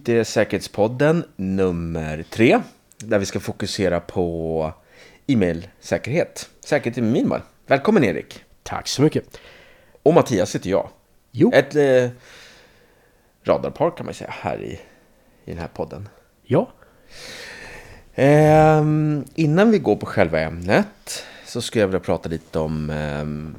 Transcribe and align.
IT-säkerhetspodden 0.00 1.24
nummer 1.36 2.24
tre. 2.30 2.60
Där 2.98 3.18
vi 3.18 3.26
ska 3.26 3.40
fokusera 3.40 4.00
på 4.00 4.72
e-mailsäkerhet. 5.26 6.50
Säkerhet 6.64 6.98
i 6.98 7.02
minimal. 7.02 7.40
Välkommen 7.66 8.04
Erik. 8.04 8.44
Tack 8.62 8.88
så 8.88 9.02
mycket. 9.02 9.40
Och 10.02 10.14
Mattias 10.14 10.54
heter 10.54 10.70
jag. 10.70 10.88
Jo. 11.30 11.52
Ett 11.54 11.76
eh, 11.76 12.10
radarpar 13.44 13.96
kan 13.96 14.06
man 14.06 14.14
säga 14.14 14.30
här 14.30 14.62
i, 14.62 14.72
i 15.44 15.50
den 15.50 15.58
här 15.58 15.68
podden. 15.68 16.08
Ja. 16.42 16.70
Ehm, 18.14 19.24
innan 19.34 19.70
vi 19.70 19.78
går 19.78 19.96
på 19.96 20.06
själva 20.06 20.40
ämnet 20.40 21.24
så 21.46 21.62
skulle 21.62 21.82
jag 21.82 21.88
vilja 21.88 22.00
prata 22.00 22.28
lite 22.28 22.58
om 22.58 22.90
ehm, 22.90 23.56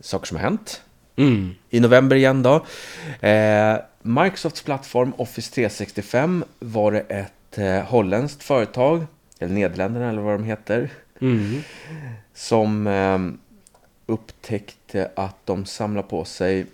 saker 0.00 0.26
som 0.26 0.36
har 0.36 0.44
hänt. 0.44 0.82
Mm. 1.16 1.54
I 1.70 1.80
november 1.80 2.16
igen 2.16 2.42
då. 2.42 2.66
Eh, 3.28 3.76
Microsofts 4.02 4.62
plattform 4.62 5.12
Office 5.16 5.54
365 5.54 6.44
var 6.58 6.92
det 6.92 7.00
ett 7.00 7.58
eh, 7.58 7.80
holländskt 7.82 8.42
företag, 8.42 9.06
eller 9.38 9.54
Nederländerna 9.54 10.08
eller 10.08 10.22
vad 10.22 10.34
de 10.34 10.44
heter, 10.44 10.90
Mm. 11.22 11.60
som 12.34 12.86
eh, 12.86 13.18
upptäckte 14.06 15.10
att 15.16 15.36
de 15.46 15.64
samlar 15.66 16.02
på 16.02 16.24
sig 16.24 16.66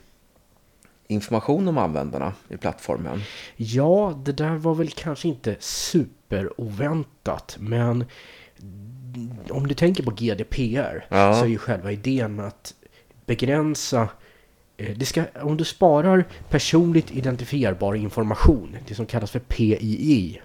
information 1.09 1.69
om 1.69 1.79
användarna 1.79 2.33
i 2.49 2.57
plattformen. 2.57 3.21
Ja, 3.57 4.19
det 4.25 4.33
där 4.33 4.55
var 4.57 4.75
väl 4.75 4.89
kanske 4.91 5.29
inte 5.29 5.57
superoväntat, 5.61 7.57
men 7.61 8.05
om 9.51 9.67
du 9.67 9.75
tänker 9.75 10.03
på 10.03 10.11
GDPR 10.11 11.07
Ja. 11.09 11.35
så 11.35 11.45
är 11.45 11.49
ju 11.49 11.59
själva 11.59 11.93
idén 11.93 12.41
att 12.41 12.75
begränsa 13.27 14.09
det 14.97 15.07
ska, 15.07 15.25
om 15.43 15.57
du 15.57 15.65
sparar 15.65 16.25
personligt 16.51 17.11
identifierbar 17.11 17.95
information, 17.95 18.77
det 18.89 18.95
som 18.95 19.07
kallas 19.07 19.31
för 19.31 19.39
PII, 19.39 20.41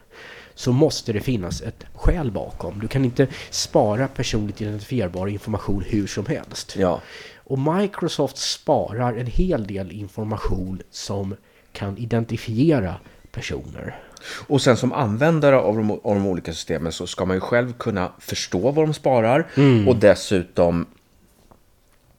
så 0.56 0.72
måste 0.72 1.14
det 1.14 1.20
finnas 1.20 1.62
ett 1.62 1.86
skäl 1.94 2.32
bakom. 2.32 2.80
Du 2.80 2.88
kan 2.88 3.06
inte 3.06 3.28
spara 3.50 4.08
personligt 4.08 4.62
identifierbar 4.62 5.28
information 5.28 5.84
hur 5.88 6.08
som 6.08 6.26
helst. 6.26 6.76
Ja, 6.78 7.02
Och 7.36 7.60
Microsoft 7.60 8.38
sparar 8.38 9.14
en 9.14 9.26
hel 9.28 9.68
del 9.68 9.92
information 9.92 10.82
som 10.92 11.36
kan 11.72 11.98
identifiera 11.98 12.96
personer. 13.32 14.00
och 14.48 14.62
sen 14.62 14.78
som 14.78 14.94
användare 14.94 15.60
av 15.60 15.76
de, 15.76 15.92
av 15.92 16.00
de 16.04 16.26
olika 16.28 16.54
systemen 16.54 16.92
så 16.92 17.08
ska 17.08 17.26
man 17.26 17.38
ju 17.38 17.42
själv 17.42 17.74
kunna 17.74 18.12
förstå 18.20 18.72
vad 18.72 18.88
de 18.88 18.94
sparar 18.94 19.48
och 19.88 19.96
dessutom 19.96 20.86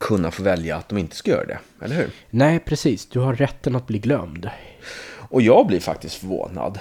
kunna 0.02 0.30
få 0.30 0.42
välja 0.42 0.76
att 0.76 0.88
de 0.88 0.98
inte 0.98 1.16
ska 1.16 1.30
göra 1.30 1.44
det, 1.44 1.58
eller 1.82 1.96
hur? 1.96 2.10
Nej, 2.30 2.58
precis. 2.58 3.06
Du 3.06 3.20
har 3.20 3.34
rätten 3.34 3.76
att 3.76 3.86
bli 3.86 3.98
glömd. 3.98 4.50
Och 5.28 5.42
jag 5.42 5.66
blir 5.66 5.80
faktiskt 5.80 6.14
förvånad. 6.14 6.78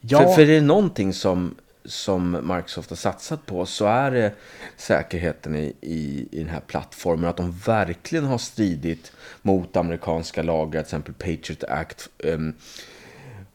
Ja. 0.00 0.18
För, 0.18 0.34
för 0.34 0.46
det 0.46 0.56
är 0.56 0.60
någonting 0.60 1.12
som, 1.12 1.54
som 1.84 2.30
Microsoft 2.30 2.90
har 2.90 2.96
satsat 2.96 3.46
på 3.46 3.66
så 3.66 3.86
är 3.86 4.10
det 4.10 4.32
säkerheten 4.76 5.56
i, 5.56 5.74
i, 5.80 6.28
i 6.32 6.38
den 6.38 6.48
här 6.48 6.60
plattformen. 6.60 7.30
Att 7.30 7.36
de 7.36 7.52
verkligen 7.52 8.24
har 8.24 8.38
stridit 8.38 9.12
mot 9.42 9.76
amerikanska 9.76 10.42
lagar, 10.42 10.70
till 10.70 10.80
exempel 10.80 11.14
Patriot 11.14 11.64
Act 11.64 12.08
ehm, 12.24 12.54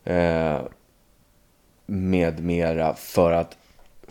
eh, 0.04 0.62
med 1.86 2.44
mera 2.44 2.94
för 2.94 3.32
att, 3.32 3.58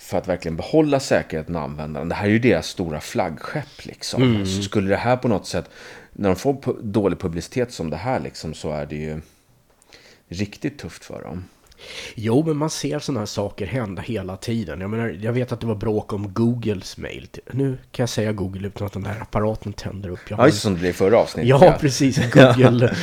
för 0.03 0.19
att 0.19 0.29
verkligen 0.29 0.57
behålla 0.57 1.01
säkerheten 1.01 1.57
och 1.57 1.63
användaren. 1.63 2.09
Det 2.09 2.15
här 2.15 2.25
är 2.25 2.31
ju 2.31 2.39
deras 2.39 2.67
stora 2.67 3.01
flaggskepp 3.01 3.85
liksom. 3.85 4.47
Så 4.47 4.63
skulle 4.63 4.89
det 4.89 4.97
här 4.97 5.17
på 5.17 5.29
något 5.29 5.47
sätt, 5.47 5.71
när 6.13 6.29
de 6.29 6.37
får 6.37 6.83
dålig 6.83 7.19
publicitet 7.19 7.73
som 7.73 7.91
det 7.91 7.97
här 7.97 8.21
liksom 8.21 8.55
så 8.55 8.73
är 8.73 8.87
det 8.87 8.97
ju 8.97 9.21
riktigt 10.29 10.79
tufft 10.79 11.05
för 11.05 11.23
dem. 11.23 11.45
Jo, 12.15 12.45
men 12.47 12.57
man 12.57 12.71
ser 12.71 12.99
sådana 12.99 13.21
här 13.21 13.27
saker 13.27 13.67
hända 13.67 14.03
hela 14.03 14.37
tiden. 14.37 14.81
Jag, 14.81 14.91
menar, 14.91 15.09
jag 15.09 15.33
vet 15.33 15.53
att 15.53 15.61
det 15.61 15.67
var 15.67 15.75
bråk 15.75 16.13
om 16.13 16.33
Googles 16.35 16.97
mail. 16.97 17.29
Nu 17.53 17.79
kan 17.91 18.03
jag 18.03 18.09
säga 18.09 18.33
Google 18.33 18.67
utan 18.67 18.87
att 18.87 18.93
den 18.93 19.03
där 19.03 19.21
apparaten 19.21 19.73
tänder 19.73 20.09
upp. 20.09 20.21
Jag 20.29 20.41
Ja, 20.41 20.47
just 20.47 20.63
som 20.63 20.75
det 20.75 20.81
blev 20.81 20.91
i 20.91 20.93
förra 20.93 21.19
avsnittet. 21.19 21.49
Ja, 21.49 21.77
precis. 21.81 22.33
Google 22.33 22.95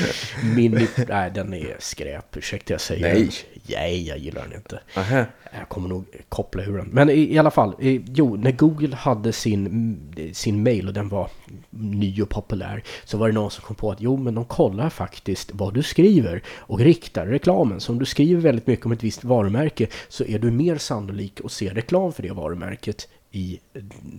Mini... 0.55 0.87
Nej, 1.07 1.31
den 1.31 1.53
är 1.53 1.75
skräp. 1.79 2.37
Ursäkta 2.37 2.73
jag 2.73 2.81
säger 2.81 3.13
Nej. 3.13 3.29
Nej, 3.67 4.07
jag 4.07 4.17
gillar 4.17 4.41
den 4.41 4.53
inte. 4.53 4.79
Aha. 4.95 5.25
Jag 5.59 5.69
kommer 5.69 5.89
nog 5.89 6.05
koppla 6.29 6.63
ur 6.63 6.77
den. 6.77 6.87
Men 6.87 7.09
i, 7.09 7.33
i 7.33 7.37
alla 7.37 7.51
fall, 7.51 7.75
eh, 7.79 8.01
jo, 8.05 8.35
när 8.35 8.51
Google 8.51 8.95
hade 8.95 9.33
sin, 9.33 10.31
sin 10.33 10.63
mail 10.63 10.87
och 10.87 10.93
den 10.93 11.09
var 11.09 11.29
ny 11.69 12.21
och 12.21 12.29
populär 12.29 12.83
så 13.05 13.17
var 13.17 13.27
det 13.27 13.33
någon 13.33 13.51
som 13.51 13.63
kom 13.63 13.75
på 13.75 13.91
att 13.91 14.01
jo, 14.01 14.17
men 14.17 14.35
de 14.35 14.45
kollar 14.45 14.89
faktiskt 14.89 15.51
vad 15.53 15.73
du 15.73 15.83
skriver 15.83 16.43
och 16.47 16.79
riktar 16.79 17.25
reklamen. 17.25 17.79
Så 17.79 17.91
om 17.91 17.99
du 17.99 18.05
skriver 18.05 18.41
väldigt 18.41 18.67
mycket 18.67 18.85
om 18.85 18.91
ett 18.91 19.03
visst 19.03 19.23
varumärke 19.23 19.87
så 20.09 20.23
är 20.23 20.39
du 20.39 20.51
mer 20.51 20.77
sannolik 20.77 21.41
att 21.45 21.51
se 21.51 21.73
reklam 21.73 22.13
för 22.13 22.23
det 22.23 22.31
varumärket 22.31 23.07
i 23.31 23.59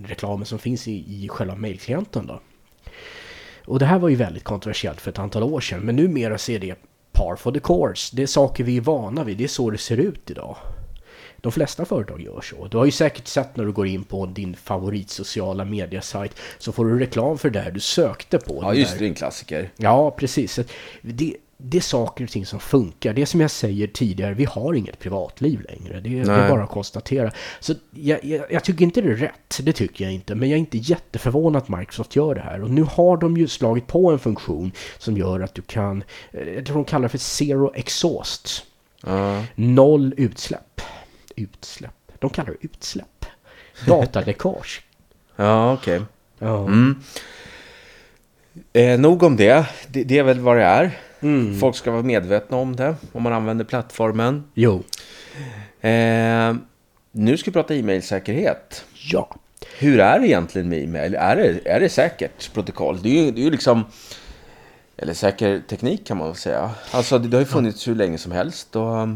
reklamen 0.05 0.47
som 0.47 0.59
finns 0.59 0.89
i, 0.89 1.25
i 1.25 1.29
själva 1.29 1.55
mejlklienten. 1.55 2.27
då. 2.27 2.41
Och 3.65 3.79
det 3.79 3.87
här 3.87 3.99
var 3.99 4.09
ju 4.09 4.17
väldigt 4.17 4.45
kontroversiellt 4.45 5.01
för 5.01 5.11
ett 5.11 5.19
antal 5.19 5.43
år 5.43 5.61
sedan, 5.61 5.81
men 5.81 5.97
numera 5.97 6.39
ser 6.39 6.59
det 6.59 6.79
par 7.13 7.37
for 7.37 7.53
the 7.53 7.61
course. 7.61 8.17
Det 8.17 8.23
är 8.23 8.27
saker 8.27 8.65
vi 8.65 8.77
är 8.77 8.81
vana 8.81 9.25
vid, 9.25 9.39
det 9.39 9.45
är 9.45 9.49
så 9.49 9.71
det 9.71 9.79
ser 9.79 9.97
ut 9.97 10.31
idag. 10.31 10.57
De 11.41 11.53
flesta 11.53 11.85
företag 11.85 12.21
gör 12.21 12.41
så. 12.41 12.67
Du 12.67 12.77
har 12.79 12.85
ju 12.85 12.91
säkert 12.91 13.27
sett 13.27 13.57
när 13.57 13.65
du 13.65 13.73
går 13.73 13.87
in 13.87 14.05
på 14.05 14.27
din 14.27 14.57
favoritsociala 14.57 15.65
mediasajt 15.65 16.37
så 16.59 16.73
får 16.73 16.85
du 16.85 16.99
reklam 16.99 17.39
för 17.39 17.51
det 17.51 17.71
du 17.75 17.81
sökte 17.81 18.39
på. 18.39 18.59
Ja, 18.63 18.75
just 18.75 18.93
där- 18.93 18.99
det, 18.99 19.07
en 19.07 19.15
klassiker. 19.15 19.71
Ja, 19.77 20.11
precis. 20.11 20.61
Det, 21.03 21.37
det 21.57 21.77
är 21.77 21.83
saker 21.83 22.25
och 22.25 22.31
ting 22.31 22.47
som 22.47 22.61
funkar. 22.61 23.13
Det 23.15 23.23
är 23.23 23.27
som 23.27 23.41
jag 23.41 23.51
säger 23.51 23.87
tidigare, 23.87 24.35
vi 24.35 24.45
har 24.45 24.75
inget 24.75 24.99
privatliv 24.99 25.61
längre. 25.69 26.01
Det 26.01 26.21
är, 26.21 26.25
det 26.25 26.33
är 26.33 26.49
bara 26.49 26.65
att 26.65 26.71
konstatera. 26.71 27.31
Så 27.61 27.75
jag, 27.91 28.25
jag, 28.25 28.53
jag 28.53 28.65
tycker 28.65 28.85
inte 28.85 29.01
det 29.01 29.09
är 29.11 29.17
rätt, 29.17 29.61
det 29.63 29.73
tycker 29.73 30.05
jag 30.05 30.13
inte. 30.15 30.35
Men 30.35 30.49
jag 30.49 30.57
är 30.57 30.61
inte 30.61 30.79
jätteförvånad 30.79 31.63
att 31.63 31.69
Microsoft 31.79 32.17
gör 32.17 32.35
det 32.35 32.41
här. 32.41 32.63
Och 32.63 32.71
nu 32.71 32.83
har 32.83 33.17
de 33.17 33.37
ju 33.37 33.49
slagit 33.49 33.87
på 33.87 34.11
en 34.11 34.19
funktion 34.19 34.73
som 34.99 35.17
gör 35.17 35.41
att 35.41 35.55
du 35.55 35.63
kan, 35.63 36.05
eh, 36.33 36.49
jag 36.49 36.67
tror 36.67 36.77
de 36.77 36.85
kallar 36.85 37.03
det 37.03 37.09
för 37.09 37.19
zero 37.19 37.73
exhaust. 37.75 38.65
Ja. 39.07 39.45
Noll 39.55 40.15
utsläpp. 40.17 40.81
Utsläpp. 41.37 42.13
De 42.19 42.31
kallar 42.31 42.51
det 42.51 42.67
utsläpp. 42.67 43.27
Dataläckage. 43.87 44.83
Ja, 45.37 45.73
okej. 45.73 46.03
Ja. 46.39 46.69
Eh, 48.73 49.01
nog 49.01 49.23
om 49.23 49.37
det. 49.37 49.67
det. 49.89 50.05
Det 50.05 50.19
är 50.19 50.23
väl 50.23 50.41
vad 50.41 50.57
det 50.57 50.65
är. 50.65 50.99
Mm. 51.21 51.59
Folk 51.59 51.77
ska 51.77 51.91
vara 51.91 52.03
medvetna 52.03 52.57
om 52.57 52.77
det, 52.77 52.95
om 53.13 53.23
man 53.23 53.33
använder 53.33 53.65
plattformen. 53.65 54.45
Jo. 54.55 54.83
Eh, 55.81 56.55
nu 57.13 57.37
ska 57.37 57.51
vi 57.51 57.53
prata 57.53 57.75
e-mailsäkerhet. 57.75 58.85
Ja. 58.95 59.37
Hur 59.79 60.01
är 60.01 60.19
det 60.19 60.27
egentligen 60.27 60.69
med 60.69 60.85
e-mail? 60.85 61.15
Är 61.15 61.37
det, 61.37 61.71
är 61.71 61.81
det 61.81 61.89
säkert 61.89 62.53
protokoll? 62.53 63.03
Det 63.03 63.09
är 63.09 63.25
ju, 63.25 63.31
det 63.31 63.41
är 63.41 63.45
ju 63.45 63.51
liksom... 63.51 63.85
Eller 64.97 65.15
säker 65.15 65.63
teknik 65.69 66.07
kan 66.07 66.17
man 66.17 66.27
väl 66.27 66.37
säga. 66.37 66.71
Alltså 66.91 67.19
det, 67.19 67.29
det 67.29 67.37
har 67.37 67.43
ju 67.43 67.47
funnits 67.47 67.89
hur 67.89 67.95
länge 67.95 68.19
som 68.19 68.33
helst. 68.33 68.77
Och, 68.77 69.09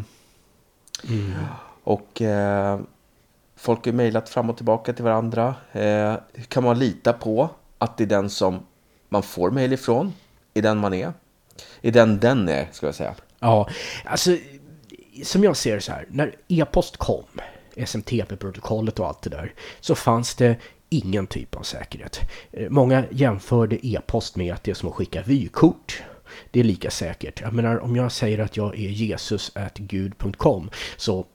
och 1.84 2.22
eh, 2.22 2.80
folk 3.56 3.78
har 3.78 3.92
ju 3.92 3.96
mejlat 3.96 4.28
fram 4.28 4.50
och 4.50 4.56
tillbaka 4.56 4.92
till 4.92 5.04
varandra. 5.04 5.54
Eh, 5.72 6.14
kan 6.48 6.64
man 6.64 6.78
lita 6.78 7.12
på 7.12 7.50
att 7.78 7.96
det 7.96 8.04
är 8.04 8.08
den 8.08 8.30
som 8.30 8.66
man 9.08 9.22
får 9.22 9.50
mejl 9.50 9.72
ifrån? 9.72 10.12
Är 10.54 10.62
den 10.62 10.78
man 10.78 10.94
är? 10.94 11.12
Är 11.82 11.92
den 11.92 12.20
den 12.20 12.48
är, 12.48 12.68
ska 12.72 12.86
jag 12.86 12.94
säga. 12.94 13.14
Ja, 13.40 13.68
alltså 14.04 14.36
som 15.22 15.44
jag 15.44 15.56
ser 15.56 15.74
det 15.74 15.80
så 15.80 15.92
här, 15.92 16.06
när 16.10 16.34
e-post 16.48 16.96
kom, 16.96 17.24
SMTP-protokollet 17.76 19.00
och 19.00 19.06
allt 19.06 19.22
det 19.22 19.30
där, 19.30 19.54
så 19.80 19.94
fanns 19.94 20.34
det 20.34 20.56
ingen 20.88 21.26
typ 21.26 21.56
av 21.56 21.62
säkerhet. 21.62 22.20
Eh, 22.52 22.70
många 22.70 23.04
jämförde 23.10 23.86
e-post 23.86 24.36
med 24.36 24.54
att 24.54 24.64
det 24.64 24.70
är 24.70 24.74
som 24.74 24.88
att 24.88 24.94
skicka 24.94 25.22
vykort. 25.22 26.02
Det 26.50 26.60
är 26.60 26.64
lika 26.64 26.90
säkert. 26.90 27.40
Jag 27.40 27.52
menar, 27.52 27.78
om 27.78 27.96
jag 27.96 28.12
säger 28.12 28.38
att 28.38 28.56
jag 28.56 28.74
är 28.74 28.88
jesus.gud.com 28.88 30.70
så 30.96 31.26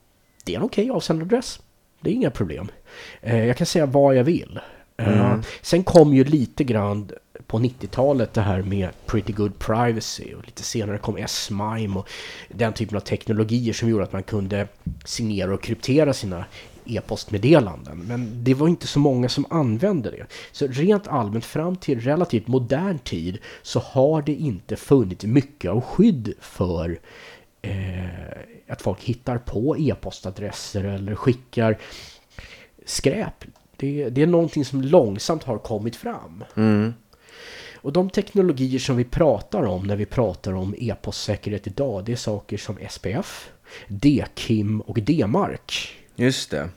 det 0.50 0.56
är 0.56 0.58
en 0.58 0.64
okej 0.66 0.90
avsändaradress. 0.90 1.60
Det 2.02 2.10
är 2.10 2.14
inga 2.14 2.30
problem. 2.32 2.68
Eh, 3.22 3.46
Jag 3.46 3.58
kan 3.58 3.68
säga 3.68 3.86
vad 3.86 4.16
jag 4.16 4.24
vill. 4.24 4.60
Eh, 4.98 5.36
Sen 5.62 5.84
kom 5.84 6.14
ju 6.14 6.24
lite 6.24 6.64
grann 6.64 7.10
på 7.48 7.60
90-talet 7.60 8.34
det 8.34 8.42
här 8.42 8.62
med 8.62 8.90
Pretty 9.06 9.34
Good 9.34 9.60
Privacy 9.60 10.34
och 10.34 10.46
lite 10.46 10.64
senare 10.64 10.98
kom 10.98 11.18
S-MIME 11.18 12.00
och 12.00 12.10
den 12.50 12.74
typen 12.74 12.98
av 12.98 13.02
teknologier 13.02 13.74
som 13.74 13.90
gjorde 13.90 14.04
att 14.04 14.14
man 14.14 14.24
kunde 14.24 14.68
signera 15.06 15.54
och 15.54 15.62
kryptera 15.64 16.14
sina 16.14 16.46
e-postmeddelanden. 16.86 17.98
Men 18.08 18.44
det 18.44 18.54
var 18.54 18.68
inte 18.68 18.88
så 18.88 19.00
många 19.00 19.30
som 19.30 19.46
använde 19.50 20.12
det. 20.12 20.26
Så 20.52 20.68
rent 20.68 21.08
allmänt 21.08 21.46
fram 21.46 21.76
till 21.76 22.00
relativt 22.02 22.48
modern 22.48 23.00
tid 23.00 23.38
så 23.62 23.80
har 23.80 24.22
det 24.22 24.34
inte 24.34 24.76
funnits 24.76 25.26
mycket 25.26 25.72
av 25.72 25.82
skydd 25.82 26.34
för 26.40 27.00
eh, 27.62 28.40
att 28.68 28.82
folk 28.82 29.04
hittar 29.04 29.38
på 29.38 29.78
e-postadresser 29.78 30.84
eller 30.84 31.16
skickar 31.16 31.78
skräp. 32.86 33.46
Det, 33.78 34.10
det 34.10 34.22
är 34.22 34.28
någonting 34.28 34.66
som 34.66 34.82
långsamt 34.82 35.44
har 35.44 35.58
kommit 35.58 35.96
fram. 35.96 36.44
Mm. 36.56 36.94
Och 37.82 37.94
de 37.94 38.10
teknologier 38.10 38.80
som 38.80 38.98
vi 38.98 39.04
pratar 39.04 39.64
om 39.64 39.88
när 39.88 39.96
vi 39.96 40.06
pratar 40.06 40.54
om 40.54 40.76
e-postsäkerhet 40.78 41.68
idag, 41.68 42.06
det 42.06 42.12
är 42.12 42.16
saker 42.16 42.58
som 42.58 42.78
SPF, 42.90 43.50
DKIM 43.88 44.82
och 44.82 45.00
DMARC. 45.02 45.92
Just 46.16 46.52
det. 46.52 46.70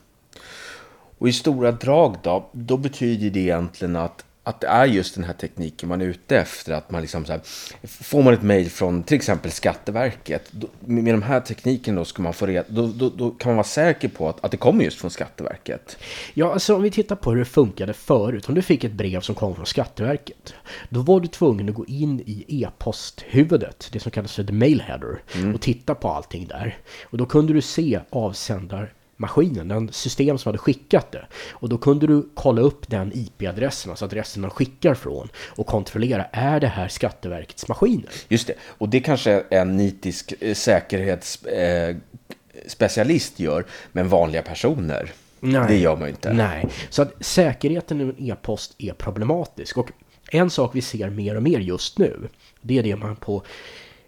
Och 1.19 1.29
i 1.29 1.32
stora 1.32 1.73
drag 1.73 2.17
då, 2.23 2.49
då 2.52 2.76
betyder 2.76 3.31
det 3.31 3.40
egentligen 3.40 3.96
att 3.96 4.25
att 4.44 4.61
det 4.61 4.67
är 4.67 4.87
just 4.87 5.15
den 5.15 5.25
här 5.25 5.33
tekniken 5.33 5.89
man 5.89 6.00
är 6.00 6.05
ute 6.05 6.37
efter. 6.37 6.73
Att 6.73 6.91
man 6.91 7.00
liksom 7.00 7.25
så 7.25 7.33
här, 7.33 7.41
får 7.87 8.23
man 8.23 8.35
ett 8.35 8.43
mejl 8.43 8.71
från 8.71 9.03
till 9.03 9.17
exempel 9.17 9.50
Skatteverket. 9.50 10.49
Då, 10.50 10.67
med 10.81 11.15
de 11.15 11.23
här 11.23 11.41
tekniken 11.41 11.94
då, 11.94 12.05
ska 12.05 12.23
man 12.23 12.33
få 12.33 12.47
reda, 12.47 12.65
då, 12.69 12.87
då, 12.87 13.11
då, 13.11 13.31
kan 13.31 13.49
man 13.49 13.56
vara 13.56 13.65
säker 13.65 14.09
på 14.09 14.29
att, 14.29 14.44
att 14.44 14.50
det 14.50 14.56
kommer 14.56 14.85
just 14.85 15.00
från 15.00 15.11
Skatteverket. 15.11 15.99
Ja, 16.35 16.53
alltså 16.53 16.75
om 16.75 16.83
vi 16.83 16.91
tittar 16.91 17.17
på 17.17 17.31
hur 17.31 17.39
det 17.39 17.44
funkade 17.44 17.93
förut. 17.93 18.49
Om 18.49 18.55
du 18.55 18.62
fick 18.62 18.85
ett 18.85 18.93
brev 18.93 19.21
som 19.21 19.35
kom 19.35 19.55
från 19.55 19.67
Skatteverket. 19.67 20.55
Då 20.89 21.00
var 21.00 21.21
du 21.21 21.29
tvungen 21.29 21.69
att 21.69 21.75
gå 21.75 21.87
in 21.87 22.21
i 22.21 22.44
e-posthuvudet, 22.62 23.89
det 23.93 24.00
som 24.00 24.11
kallas 24.11 24.35
för 24.35 24.44
the 24.44 24.53
mail 24.53 24.81
header. 24.81 25.23
Mm. 25.35 25.55
Och 25.55 25.61
titta 25.61 25.94
på 25.94 26.09
allting 26.09 26.47
där. 26.47 26.79
Och 27.05 27.19
då 27.19 27.27
kunde 27.27 27.53
du 27.53 27.61
se 27.61 28.00
avsändar 28.11 28.93
maskinen, 29.17 29.69
den 29.69 29.93
system 29.93 30.38
som 30.38 30.49
hade 30.49 30.59
skickat 30.59 31.12
det. 31.12 31.26
Och 31.50 31.69
då 31.69 31.79
kunde 31.79 32.06
du 32.06 32.29
kolla 32.35 32.62
upp 32.62 32.88
den 32.88 33.12
IP-adressen, 33.14 33.91
alltså 33.91 34.05
adressen 34.05 34.41
man 34.41 34.50
skickar 34.50 34.94
från 34.94 35.29
och 35.49 35.67
kontrollera, 35.67 36.25
är 36.25 36.61
det 36.61 36.67
här 36.67 36.88
Skatteverkets 36.88 37.69
maskiner? 37.69 38.11
Just 38.29 38.47
det, 38.47 38.55
och 38.62 38.88
det 38.88 39.00
kanske 39.00 39.44
en 39.50 39.76
nitisk 39.76 40.35
eh, 40.41 40.55
säkerhetsspecialist 40.55 43.41
eh, 43.41 43.44
gör, 43.44 43.67
men 43.93 44.09
vanliga 44.09 44.43
personer 44.43 45.12
Nej. 45.44 45.65
Det 45.69 45.76
gör 45.76 45.97
man 45.97 46.03
ju 46.03 46.11
inte. 46.11 46.32
Nej, 46.32 46.67
så 46.91 47.03
att 47.03 47.12
säkerheten 47.20 48.00
i 48.00 48.05
en 48.05 48.15
e-post 48.19 48.75
är 48.79 48.93
problematisk. 48.93 49.79
Och 49.79 49.91
en 50.31 50.50
sak 50.50 50.70
vi 50.75 50.82
ser 50.82 51.11
mer 51.11 51.37
och 51.37 51.43
mer 51.43 51.58
just 51.58 51.99
nu, 51.99 52.29
det 52.61 52.79
är 52.79 52.82
det 52.82 52.97
man 52.97 53.17
på 53.17 53.43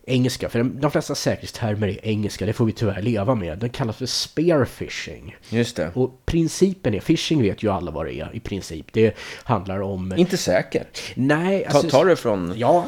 engelska, 0.06 0.48
för 0.48 0.62
de 0.62 0.90
flesta 0.90 1.14
säkerhetstermer 1.14 1.88
är 1.88 2.06
engelska, 2.06 2.46
det 2.46 2.52
får 2.52 2.64
vi 2.64 2.72
tyvärr 2.72 3.02
leva 3.02 3.34
med. 3.34 3.58
Den 3.58 3.70
kallas 3.70 3.96
för 3.96 4.06
spear 4.06 4.64
phishing. 4.64 5.36
Just 5.48 5.76
det. 5.76 5.90
Och 5.94 6.26
principen 6.26 6.94
är, 6.94 7.00
phishing 7.00 7.42
vet 7.42 7.62
ju 7.62 7.72
alla 7.72 7.90
vad 7.90 8.06
det 8.06 8.14
är 8.14 8.30
i 8.34 8.40
princip. 8.40 8.86
Det 8.92 9.16
handlar 9.44 9.80
om... 9.80 10.14
Inte 10.16 10.36
säkert. 10.36 11.00
Nej. 11.14 11.64
Alltså, 11.64 11.82
ta, 11.82 11.88
ta 11.88 12.04
det 12.04 12.16
från... 12.16 12.54
Ja, 12.56 12.86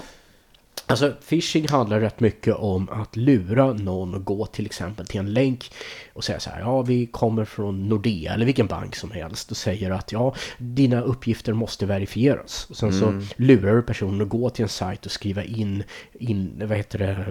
Alltså 0.88 1.12
phishing 1.28 1.68
handlar 1.68 2.00
rätt 2.00 2.20
mycket 2.20 2.54
om 2.54 2.88
att 2.88 3.16
lura 3.16 3.72
någon 3.72 4.14
att 4.14 4.24
gå 4.24 4.46
till 4.46 4.66
exempel 4.66 5.06
till 5.06 5.20
en 5.20 5.32
länk 5.32 5.70
och 6.12 6.24
säga 6.24 6.40
så 6.40 6.50
här, 6.50 6.60
ja 6.60 6.82
vi 6.82 7.06
kommer 7.06 7.44
från 7.44 7.88
Nordea 7.88 8.34
eller 8.34 8.46
vilken 8.46 8.66
bank 8.66 8.96
som 8.96 9.10
helst 9.10 9.50
och 9.50 9.56
säger 9.56 9.90
att 9.90 10.12
ja, 10.12 10.34
dina 10.58 11.00
uppgifter 11.00 11.52
måste 11.52 11.86
verifieras. 11.86 12.66
Och 12.70 12.76
sen 12.76 12.88
mm. 12.88 13.00
så 13.00 13.28
lurar 13.36 13.76
du 13.76 13.82
personen 13.82 14.20
att 14.20 14.28
gå 14.28 14.50
till 14.50 14.62
en 14.62 14.68
sajt 14.68 15.06
och 15.06 15.12
skriva 15.12 15.44
in, 15.44 15.82
in 16.12 16.62
vad 16.66 16.76
heter 16.76 16.98
det, 16.98 17.26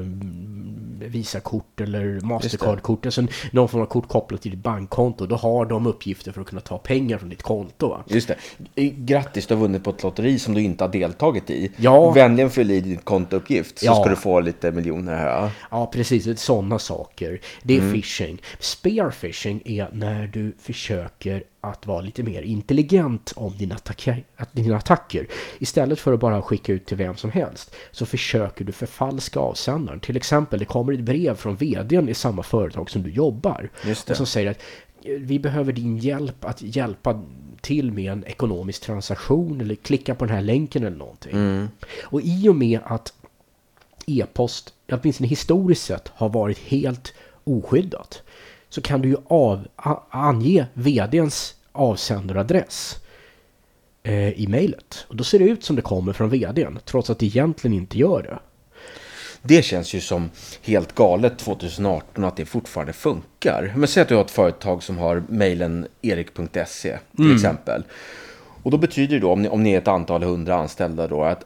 Visakort 1.08 1.82
eller 1.82 2.20
Mastercard-kort, 2.22 3.06
alltså 3.06 3.28
någon 3.52 3.70
form 3.70 3.82
av 3.82 3.86
kort 3.86 4.08
kopplat 4.08 4.42
till 4.42 4.52
ditt 4.52 4.64
bankkonto. 4.64 5.26
Då 5.26 5.36
har 5.36 5.66
de 5.66 5.88
uppgifter 5.88 6.32
för 6.32 6.42
att 6.42 6.48
kunna 6.48 6.62
ta 6.62 6.78
pengar 6.78 7.18
från 7.18 7.30
ditt 7.30 7.44
konto. 7.44 7.90
Va? 7.90 8.04
Just 8.08 8.32
det. 8.76 8.90
Grattis, 8.90 9.48
du 9.48 9.54
har 9.54 9.62
vunnit 9.62 9.84
på 9.84 9.90
ett 9.90 10.04
lotteri 10.04 10.40
som 10.40 10.54
du 10.54 10.62
inte 10.62 10.84
har 10.84 10.92
deltagit 10.92 11.50
i. 11.50 11.72
Ja. 11.78 12.12
Vänligen 12.12 12.50
fyll 12.50 12.72
i 12.72 12.82
ditt 12.82 13.06
kontouppgift 13.46 13.80
så 13.80 13.86
ja. 13.86 13.96
ska 13.96 14.10
du 14.10 14.16
få 14.16 14.40
lite 14.40 14.72
miljoner 14.72 15.16
här. 15.16 15.50
Ja, 15.72 15.86
precis. 15.86 16.40
Sådana 16.40 16.80
saker. 16.80 17.40
Det 17.64 17.74
är 17.78 17.80
mm. 17.80 17.94
phishing. 17.94 18.42
Spear 18.60 19.10
phishing 19.12 19.62
är 19.66 19.90
när 19.92 20.28
du 20.28 20.54
försöker 20.60 21.44
att 21.62 21.88
vara 21.88 22.02
lite 22.02 22.24
mer 22.24 22.42
intelligent 22.42 23.34
om 23.36 23.58
dina, 23.58 23.76
attacker, 23.76 24.24
dina 24.52 24.78
attacker. 24.78 25.28
Istället 25.60 26.00
för 26.00 26.14
att 26.14 26.20
bara 26.20 26.42
skicka 26.42 26.74
ut 26.74 26.86
till 26.86 26.98
vem 26.98 27.16
som 27.16 27.32
helst 27.32 27.76
så 27.92 28.06
försöker 28.06 28.66
du 28.66 28.72
förfalska 28.72 29.40
avsändaren. 29.40 30.00
Till 30.00 30.18
exempel, 30.18 30.60
det 30.60 30.66
kommer 30.66 30.94
ett 30.94 31.00
brev 31.00 31.36
från 31.36 31.56
vdn 31.56 32.10
i 32.10 32.14
samma 32.14 32.44
företag 32.44 32.90
som 32.90 33.04
du 33.04 33.10
jobbar. 33.10 33.70
Och 34.10 34.18
som 34.18 34.26
säger 34.26 34.52
att 34.52 34.60
vi 35.06 35.40
behöver 35.40 35.74
din 35.74 35.98
hjälp 35.98 36.46
att 36.46 36.62
hjälpa 36.62 37.24
till 37.62 37.92
med 37.92 38.12
en 38.12 38.24
ekonomisk 38.26 38.82
transaktion 38.82 39.62
eller 39.62 39.76
klicka 39.76 40.16
på 40.16 40.26
den 40.26 40.36
här 40.36 40.42
länken 40.42 40.84
eller 40.84 40.98
någonting. 40.98 41.32
Mm. 41.32 41.68
Och 42.04 42.22
i 42.22 42.50
och 42.50 42.56
med 42.56 42.80
att 42.84 43.14
e-post, 44.06 44.74
åtminstone 44.92 45.28
historiskt 45.28 45.86
sett, 45.86 46.08
har 46.08 46.30
varit 46.30 46.60
helt 46.60 47.14
oskyddat 47.44 48.24
så 48.70 48.82
kan 48.82 49.02
du 49.02 49.10
ju 49.10 49.18
av, 49.28 49.68
ange 50.10 50.66
vdns 50.74 51.56
avsändaradress 51.72 52.98
eh, 54.04 54.30
i 54.30 54.48
mejlet. 54.48 55.06
Och 55.08 55.16
då 55.16 55.24
ser 55.24 55.40
det 55.40 55.46
ut 55.46 55.64
som 55.64 55.76
det 55.76 55.82
kommer 55.82 56.14
från 56.14 56.30
vdn, 56.30 56.80
trots 56.86 57.10
att 57.10 57.20
det 57.20 57.26
egentligen 57.26 57.78
inte 57.78 57.98
gör 57.98 58.24
det. 58.24 58.40
Det 59.42 59.62
känns 59.62 59.94
ju 59.94 60.00
som 60.00 60.30
helt 60.62 60.96
galet 60.96 61.38
2018 61.38 62.24
att 62.24 62.38
det 62.38 62.46
fortfarande 62.46 62.94
funkar. 62.94 63.74
Men 63.76 63.88
säg 63.88 64.02
att 64.02 64.08
du 64.08 64.16
har 64.16 64.22
ett 64.22 64.32
företag 64.32 64.84
som 64.84 64.98
har 64.98 65.24
mejlen 65.28 65.88
erik.se 66.02 67.00
till 67.16 67.26
mm. 67.26 67.36
exempel. 67.36 67.84
Och 68.64 68.72
då 68.72 68.78
betyder 68.78 69.16
det 69.16 69.22
då, 69.22 69.32
om 69.32 69.42
ni, 69.42 69.50
om 69.50 69.64
ni 69.64 69.74
är 69.74 69.78
ett 69.78 69.88
antal 69.88 70.24
hundra 70.24 70.56
anställda 70.56 71.08
då, 71.08 71.24
att 71.24 71.46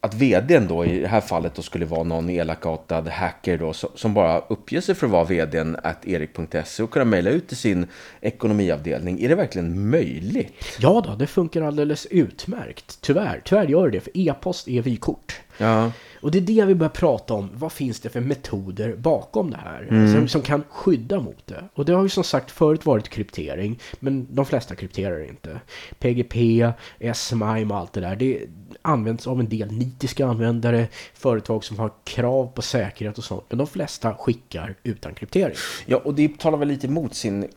att 0.00 0.14
vdn 0.14 0.68
då 0.68 0.84
i 0.84 0.98
det 1.00 1.08
här 1.08 1.20
fallet 1.20 1.54
då 1.54 1.62
skulle 1.62 1.86
vara 1.86 2.02
någon 2.02 2.30
elakartad 2.30 3.08
hacker 3.08 3.58
då 3.58 3.72
som 3.72 4.14
bara 4.14 4.38
uppger 4.38 4.80
sig 4.80 4.94
för 4.94 5.06
att 5.06 5.12
vara 5.12 5.24
vdn 5.24 5.76
att 5.82 6.06
erik.se 6.06 6.82
och 6.82 6.90
kunna 6.90 7.04
mejla 7.04 7.30
ut 7.30 7.48
till 7.48 7.56
sin 7.56 7.86
ekonomiavdelning. 8.20 9.22
Är 9.22 9.28
det 9.28 9.34
verkligen 9.34 9.90
möjligt? 9.90 10.78
Ja 10.78 11.02
då, 11.06 11.14
det 11.14 11.26
funkar 11.26 11.62
alldeles 11.62 12.06
utmärkt. 12.06 12.98
Tyvärr, 13.00 13.42
tyvärr 13.44 13.66
gör 13.66 13.88
det 13.88 14.00
för 14.00 14.12
e-post 14.14 14.68
är 14.68 14.82
vykort. 14.82 15.40
Ja. 15.60 15.92
Och 16.20 16.30
det 16.30 16.38
är 16.38 16.42
det 16.42 16.64
vi 16.64 16.74
börjar 16.74 16.90
prata 16.90 17.34
om. 17.34 17.50
Vad 17.54 17.72
finns 17.72 18.00
det 18.00 18.08
för 18.08 18.20
metoder 18.20 18.96
bakom 18.96 19.50
det 19.50 19.56
här? 19.56 19.86
Mm. 19.90 20.14
Som, 20.14 20.28
som, 20.28 20.42
kan 20.42 20.62
skydda 20.70 21.20
mot 21.20 21.46
det. 21.46 21.64
Och 21.74 21.84
det 21.84 21.92
har 21.92 22.02
ju 22.02 22.08
som 22.08 22.24
sagt 22.24 22.50
förut 22.50 22.86
varit 22.86 23.08
kryptering. 23.08 23.78
Men 24.00 24.26
de 24.34 24.46
flesta 24.46 24.74
krypterar 24.74 25.28
inte. 25.28 25.60
PGP, 25.98 26.72
SMIME 27.14 27.74
och 27.74 27.80
allt 27.80 27.92
det 27.92 28.00
där. 28.00 28.16
Det 28.16 28.46
används 28.82 29.26
av 29.26 29.40
en 29.40 29.48
del 29.48 29.72
nitiska 29.72 30.26
användare. 30.26 30.88
Företag 31.14 31.64
som 31.64 31.78
har 31.78 31.90
krav 32.04 32.46
på 32.46 32.62
säkerhet 32.62 33.18
och 33.18 33.24
sånt. 33.24 33.44
Men 33.48 33.58
de 33.58 33.66
flesta 33.66 34.14
skickar 34.14 34.74
utan 34.82 35.14
kryptering. 35.14 35.56
Ja, 35.86 35.96
och 35.96 36.14
det 36.14 36.38
talar 36.38 36.58
väl 36.58 36.68
lite 36.68 36.86
emot 36.86 37.14
sin 37.14 37.48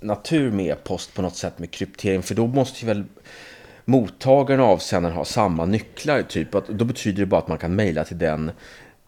natur 0.00 0.50
med 0.50 0.84
post 0.84 1.14
på 1.14 1.22
något 1.22 1.36
sätt 1.36 1.58
med 1.58 1.70
kryptering. 1.70 2.22
För 2.22 2.34
då 2.34 2.46
måste 2.46 2.80
ju 2.80 2.86
väl 2.86 3.04
mottagaren 3.84 4.60
och 4.60 4.66
avsändaren 4.66 5.16
har 5.16 5.24
samma 5.24 5.64
nycklar. 5.64 6.22
Typ. 6.22 6.54
Att, 6.54 6.68
då 6.68 6.84
betyder 6.84 7.20
det 7.20 7.26
bara 7.26 7.40
att 7.40 7.48
man 7.48 7.58
kan 7.58 7.74
mejla 7.74 8.04
till 8.04 8.18
den, 8.18 8.50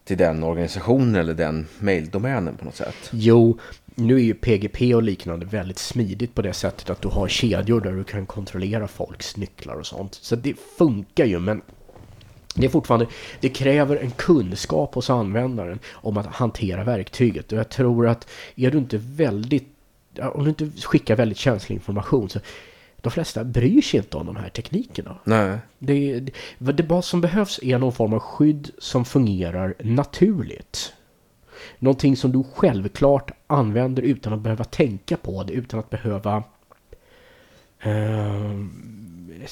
till 0.03 0.17
den 0.17 0.43
organisationen 0.43 1.15
eller 1.15 1.33
den 1.33 1.67
mejldomänen 1.79 2.57
på 2.57 2.65
något 2.65 2.75
sätt. 2.75 3.09
Jo, 3.11 3.59
nu 3.95 4.15
är 4.15 4.23
ju 4.23 4.33
PGP 4.33 4.95
och 4.95 5.03
liknande 5.03 5.45
väldigt 5.45 5.79
smidigt 5.79 6.35
på 6.35 6.41
det 6.41 6.53
sättet 6.53 6.89
att 6.89 7.01
du 7.01 7.07
har 7.07 7.27
kedjor 7.27 7.81
där 7.81 7.91
du 7.91 8.03
kan 8.03 8.25
kontrollera 8.25 8.87
folks 8.87 9.37
nycklar 9.37 9.75
och 9.75 9.85
sånt. 9.85 10.13
Så 10.13 10.35
det 10.35 10.53
funkar 10.77 11.25
ju, 11.25 11.39
men 11.39 11.61
det 12.55 12.65
är 12.65 12.69
fortfarande, 12.69 13.07
det 13.39 13.49
kräver 13.49 13.97
en 13.97 14.11
kunskap 14.11 14.95
hos 14.95 15.09
användaren 15.09 15.79
om 15.91 16.17
att 16.17 16.25
hantera 16.25 16.83
verktyget. 16.83 17.51
Och 17.51 17.57
jag 17.57 17.69
tror 17.69 18.07
att 18.07 18.27
är 18.55 18.71
du 18.71 18.77
inte 18.77 18.97
väldigt, 18.97 19.67
om 20.33 20.43
du 20.43 20.49
inte 20.49 20.71
skickar 20.81 21.15
väldigt 21.15 21.37
känslig 21.37 21.75
information 21.75 22.29
så 22.29 22.39
de 23.05 23.11
flesta 23.11 23.43
bryr 23.43 23.81
sig 23.81 23.99
inte 23.99 24.17
om 24.17 24.25
de 24.25 24.35
här 24.35 24.49
teknikerna. 24.49 25.17
Nej. 25.23 25.57
Det, 25.79 26.19
det, 26.19 26.71
det 26.71 26.83
vad 26.83 27.05
som 27.05 27.21
behövs 27.21 27.59
är 27.63 27.77
någon 27.77 27.93
form 27.93 28.13
av 28.13 28.19
skydd 28.19 28.71
som 28.77 29.05
fungerar 29.05 29.73
naturligt. 29.79 30.93
Någonting 31.79 32.17
som 32.17 32.31
du 32.31 32.43
självklart 32.53 33.31
använder 33.47 34.03
utan 34.03 34.33
att 34.33 34.39
behöva 34.39 34.63
tänka 34.63 35.17
på 35.17 35.43
det, 35.43 35.53
utan 35.53 35.79
att 35.79 35.89
behöva 35.89 36.43
eh, 37.79 38.59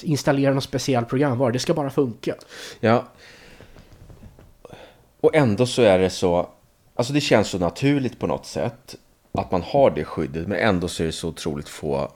installera 0.01 0.51
någon 0.53 0.61
speciell 0.61 1.05
programvara. 1.05 1.51
Det 1.51 1.59
ska 1.59 1.73
bara 1.73 1.89
funka. 1.89 2.35
Ja. 2.79 3.03
Och 5.19 5.35
ändå 5.35 5.65
så 5.65 5.81
är 5.81 5.99
det 5.99 6.09
så, 6.09 6.49
alltså 6.95 7.13
det 7.13 7.21
känns 7.21 7.47
så 7.47 7.59
naturligt 7.59 8.19
på 8.19 8.27
något 8.27 8.45
sätt 8.45 8.95
att 9.31 9.51
man 9.51 9.61
har 9.61 9.91
det 9.91 10.03
skyddet, 10.03 10.47
men 10.47 10.59
ändå 10.59 10.87
så 10.87 11.03
är 11.03 11.07
det 11.07 11.13
så 11.13 11.29
otroligt 11.29 11.69
få 11.69 12.11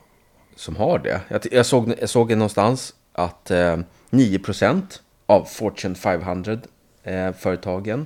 som 0.58 0.76
har 0.76 1.00
det. 1.00 1.22
Jag, 1.28 1.42
jag 1.52 1.66
såg, 1.66 1.94
jag 2.00 2.10
såg 2.10 2.32
någonstans 2.32 2.94
att 3.14 3.52
eh, 3.52 3.78
9% 4.10 4.82
av 5.26 5.44
Fortune 5.44 5.96
500-företagen 5.96 8.00
eh, 8.00 8.06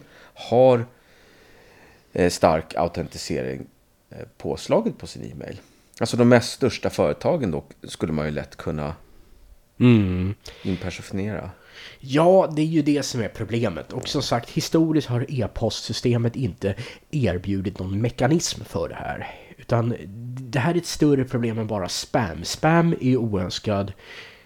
har 0.51 0.85
eh, 2.13 2.29
stark 2.29 2.75
autentisering 2.75 3.67
eh, 4.09 4.17
påslaget 4.37 4.97
på 4.97 5.07
sin 5.07 5.31
e-mail. 5.31 5.59
Alltså 5.99 6.17
de 6.17 6.29
mest 6.29 6.51
största 6.51 6.89
företagen 6.89 7.51
då 7.51 7.63
skulle 7.83 8.13
man 8.13 8.25
ju 8.25 8.31
lätt 8.31 8.55
kunna 8.55 8.95
mm. 9.79 10.33
impersonera. 10.63 11.51
Ja, 11.99 12.53
det 12.55 12.61
är 12.61 12.65
ju 12.65 12.81
det 12.81 13.03
som 13.03 13.21
är 13.21 13.27
problemet. 13.27 13.93
Och 13.93 14.07
som 14.07 14.21
sagt, 14.21 14.49
historiskt 14.49 15.07
har 15.07 15.25
e-postsystemet 15.29 16.35
inte 16.35 16.75
erbjudit 17.11 17.79
någon 17.79 18.01
mekanism 18.01 18.63
för 18.63 18.89
det 18.89 18.95
här. 18.95 19.40
Utan 19.71 19.95
det 20.51 20.59
här 20.59 20.73
är 20.73 20.77
ett 20.77 20.85
större 20.85 21.23
problem 21.23 21.59
än 21.59 21.67
bara 21.67 21.89
spam. 21.89 22.43
Spam 22.43 22.95
är 23.01 23.17
oönskad, 23.17 23.93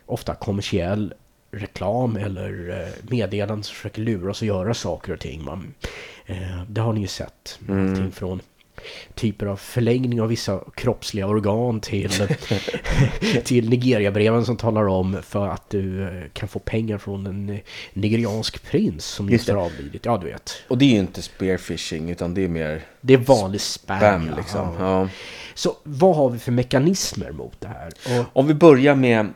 ofta 0.05 0.35
kommersiell 0.35 1.13
reklam 1.51 2.17
eller 2.17 2.69
eh, 2.69 3.09
meddelanden 3.09 3.63
som 3.63 3.75
försöker 3.75 4.01
lura 4.01 4.31
oss 4.31 4.41
att 4.41 4.47
göra 4.47 4.73
saker 4.73 5.13
och 5.13 5.19
ting. 5.19 5.43
Man, 5.43 5.73
eh, 6.25 6.63
det 6.69 6.81
har 6.81 6.93
ni 6.93 7.01
ju 7.01 7.07
sett. 7.07 7.59
Mm. 7.67 7.89
Allting 7.89 8.11
från 8.11 8.41
typer 9.13 9.45
av 9.45 9.55
förlängning 9.55 10.21
av 10.21 10.27
vissa 10.27 10.59
kroppsliga 10.75 11.27
organ 11.27 11.79
till, 11.81 12.09
till 13.43 13.69
Nigeria-breven 13.69 14.45
som 14.45 14.57
talar 14.57 14.87
om 14.87 15.17
för 15.23 15.47
att 15.47 15.69
du 15.69 16.03
eh, 16.03 16.29
kan 16.33 16.47
få 16.49 16.59
pengar 16.59 16.97
från 16.97 17.27
en 17.27 17.49
eh, 17.49 17.59
nigeriansk 17.93 18.63
prins 18.63 19.05
som 19.05 19.29
just 19.29 19.49
har 19.49 19.55
avlidit. 19.57 20.05
Ja, 20.05 20.17
du 20.17 20.25
vet. 20.25 20.51
Och 20.67 20.77
det 20.77 20.85
är 20.85 20.89
ju 20.89 20.99
inte 20.99 21.21
spearfishing 21.21 22.09
utan 22.09 22.33
det 22.33 22.43
är 22.43 22.47
mer 22.47 22.81
Det 23.01 23.13
är 23.13 23.17
vanlig 23.17 23.61
spam. 23.61 23.97
spam 23.99 24.31
liksom. 24.37 24.75
Ja. 24.79 25.01
Ja. 25.01 25.09
Så 25.53 25.75
vad 25.83 26.15
har 26.15 26.29
vi 26.29 26.39
för 26.39 26.51
mekanismer 26.51 27.31
mot 27.31 27.61
det 27.61 27.67
här? 27.67 28.19
Och, 28.19 28.25
Om 28.39 28.47
vi 28.47 28.53
börjar 28.53 28.95
med 28.95 29.33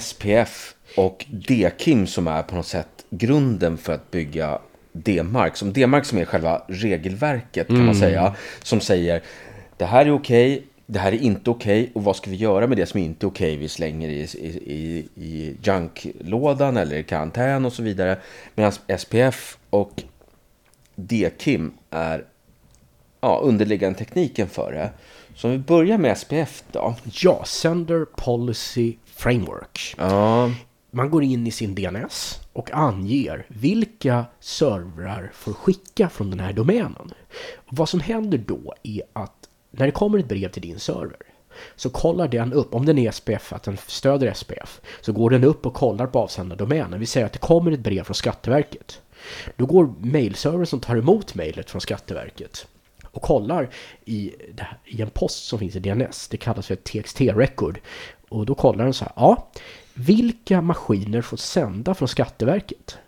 SPF 0.00 0.74
och 0.96 1.26
D-Kim 1.30 2.06
som 2.06 2.26
är 2.26 2.42
på 2.42 2.54
något 2.56 2.66
sätt 2.66 2.88
grunden 3.10 3.78
för 3.78 3.92
att 3.92 4.10
bygga 4.10 4.58
D-mark. 4.92 5.56
Som 5.56 5.72
D-mark 5.72 6.04
som 6.04 6.18
är 6.18 6.24
själva 6.24 6.62
regelverket 6.68 7.66
kan 7.66 7.84
man 7.84 7.94
säga. 7.94 8.34
Som 8.62 8.80
säger 8.80 9.22
det 9.76 9.84
här 9.84 10.06
är 10.06 10.10
okej, 10.10 10.66
det 10.86 10.98
här 10.98 11.12
är 11.12 11.16
inte 11.16 11.50
okej 11.50 11.90
och 11.94 12.04
vad 12.04 12.16
ska 12.16 12.30
vi 12.30 12.36
göra 12.36 12.66
med 12.66 12.76
det 12.76 12.86
som 12.86 13.00
inte 13.00 13.26
är 13.26 13.28
okej? 13.28 13.56
Vi 13.56 13.68
slänger 13.68 14.08
i, 14.08 14.20
i, 14.20 14.48
i, 14.66 15.08
i 15.14 15.56
junklådan 15.62 16.76
eller 16.76 16.96
i 16.96 17.04
karantän 17.04 17.64
och 17.64 17.72
så 17.72 17.82
vidare. 17.82 18.18
Medan 18.54 18.72
SPF 18.98 19.58
och 19.70 20.02
D-Kim 20.94 21.72
är 21.90 22.24
ja, 23.20 23.40
underliggande 23.44 23.98
tekniken 23.98 24.48
för 24.48 24.72
det. 24.72 24.90
Så 25.34 25.48
om 25.48 25.52
vi 25.52 25.58
börjar 25.58 25.98
med 25.98 26.18
SPF 26.18 26.62
då. 26.72 26.94
ja, 27.04 27.44
Sender 27.44 28.04
Policy 28.04 28.94
Framework. 29.04 29.94
Ja, 29.98 30.50
man 30.90 31.10
går 31.10 31.22
in 31.22 31.46
i 31.46 31.50
sin 31.50 31.74
DNS 31.74 32.40
och 32.52 32.70
anger 32.72 33.46
vilka 33.48 34.24
servrar 34.40 35.30
får 35.34 35.52
skicka 35.52 36.08
från 36.08 36.30
den 36.30 36.40
här 36.40 36.52
domänen. 36.52 37.12
Och 37.54 37.76
vad 37.76 37.88
som 37.88 38.00
händer 38.00 38.38
då 38.38 38.74
är 38.82 39.02
att 39.12 39.48
när 39.70 39.86
det 39.86 39.92
kommer 39.92 40.18
ett 40.18 40.28
brev 40.28 40.48
till 40.48 40.62
din 40.62 40.78
server 40.78 41.16
så 41.76 41.90
kollar 41.90 42.28
den 42.28 42.52
upp, 42.52 42.74
om 42.74 42.86
den 42.86 42.98
är 42.98 43.10
SPF, 43.10 43.52
att 43.52 43.62
den 43.62 43.76
stöder 43.86 44.32
SPF, 44.34 44.80
så 45.00 45.12
går 45.12 45.30
den 45.30 45.44
upp 45.44 45.66
och 45.66 45.74
kollar 45.74 46.06
på 46.06 46.18
avsändardomänen. 46.18 47.00
Vi 47.00 47.06
säger 47.06 47.26
att 47.26 47.32
det 47.32 47.38
kommer 47.38 47.72
ett 47.72 47.80
brev 47.80 48.04
från 48.04 48.14
Skatteverket. 48.14 49.00
Då 49.56 49.66
går 49.66 49.94
mailservern 50.00 50.66
som 50.66 50.80
tar 50.80 50.96
emot 50.96 51.34
mejlet 51.34 51.70
från 51.70 51.80
Skatteverket 51.80 52.66
och 53.10 53.22
kollar 53.22 53.70
i, 54.04 54.34
i 54.84 55.02
en 55.02 55.10
post 55.10 55.44
som 55.44 55.58
finns 55.58 55.76
i 55.76 55.80
DNS. 55.80 56.28
Det 56.28 56.36
kallas 56.36 56.66
för 56.66 56.74
ett 56.74 56.84
TXT-record. 56.84 57.78
Och 58.28 58.46
då 58.46 58.54
kollar 58.54 58.84
den 58.84 58.94
så 58.94 59.04
här, 59.04 59.12
ja, 59.16 59.50
vilka 60.06 60.60
maskiner 60.60 61.22
får 61.22 61.36
sända 61.36 61.94
från 61.94 62.08
Skatteverket? 62.08 62.98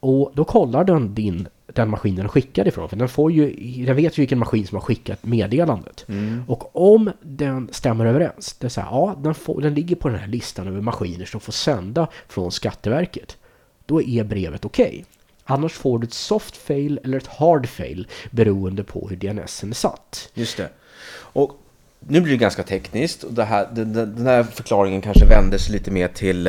Och 0.00 0.32
då 0.34 0.44
kollar 0.44 0.84
den 0.84 1.14
din, 1.14 1.48
den 1.66 1.90
maskinen 1.90 2.28
skickar 2.28 2.68
ifrån. 2.68 2.88
För 2.88 2.96
den, 2.96 3.08
får 3.08 3.32
ju, 3.32 3.52
den 3.84 3.96
vet 3.96 4.18
ju 4.18 4.22
vilken 4.22 4.38
maskin 4.38 4.66
som 4.66 4.76
har 4.76 4.82
skickat 4.82 5.24
meddelandet. 5.24 6.06
Och 6.46 6.76
om 6.76 7.10
den 7.22 7.68
stämmer 7.72 8.06
överens, 8.06 8.56
det 8.60 8.66
är 8.66 8.68
så 8.68 8.80
här, 8.80 8.88
ja, 8.90 9.16
den, 9.18 9.34
får, 9.34 9.60
den 9.60 9.74
ligger 9.74 9.96
på 9.96 10.08
den 10.08 10.18
här 10.18 10.26
listan 10.26 10.68
över 10.68 10.80
maskiner 10.80 11.24
som 11.24 11.40
får 11.40 11.52
sända 11.52 12.08
från 12.28 12.52
Skatteverket. 12.52 13.36
Då 13.86 14.02
är 14.02 14.24
brevet 14.24 14.64
okej. 14.64 15.04
Annars 15.44 15.72
får 15.72 15.98
du 15.98 16.06
ett 16.06 16.12
soft 16.12 16.56
fail 16.56 17.00
eller 17.04 17.18
ett 17.18 17.26
hard 17.26 17.68
fail 17.68 18.08
beroende 18.30 18.84
på 18.84 19.08
hur 19.08 19.16
DNSen 19.16 19.70
är 19.70 19.74
satt. 19.74 20.30
just 20.34 20.56
det. 20.56 20.70
Och 21.10 21.60
nu 22.00 22.20
blir 22.20 22.32
det 22.32 22.38
ganska 22.38 22.62
tekniskt. 22.62 23.24
Och 23.24 23.44
här, 23.44 23.68
den, 23.72 24.26
här 24.26 24.42
förklaringen 24.42 25.00
kanske 25.00 25.26
vänder 25.26 25.58
sig 25.58 25.72
lite 25.72 25.90
mer 25.90 26.08
till 26.08 26.46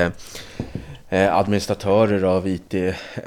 eh, 1.09 1.35
administratörer 1.35 2.23
av 2.23 2.47
IT, 2.47 2.73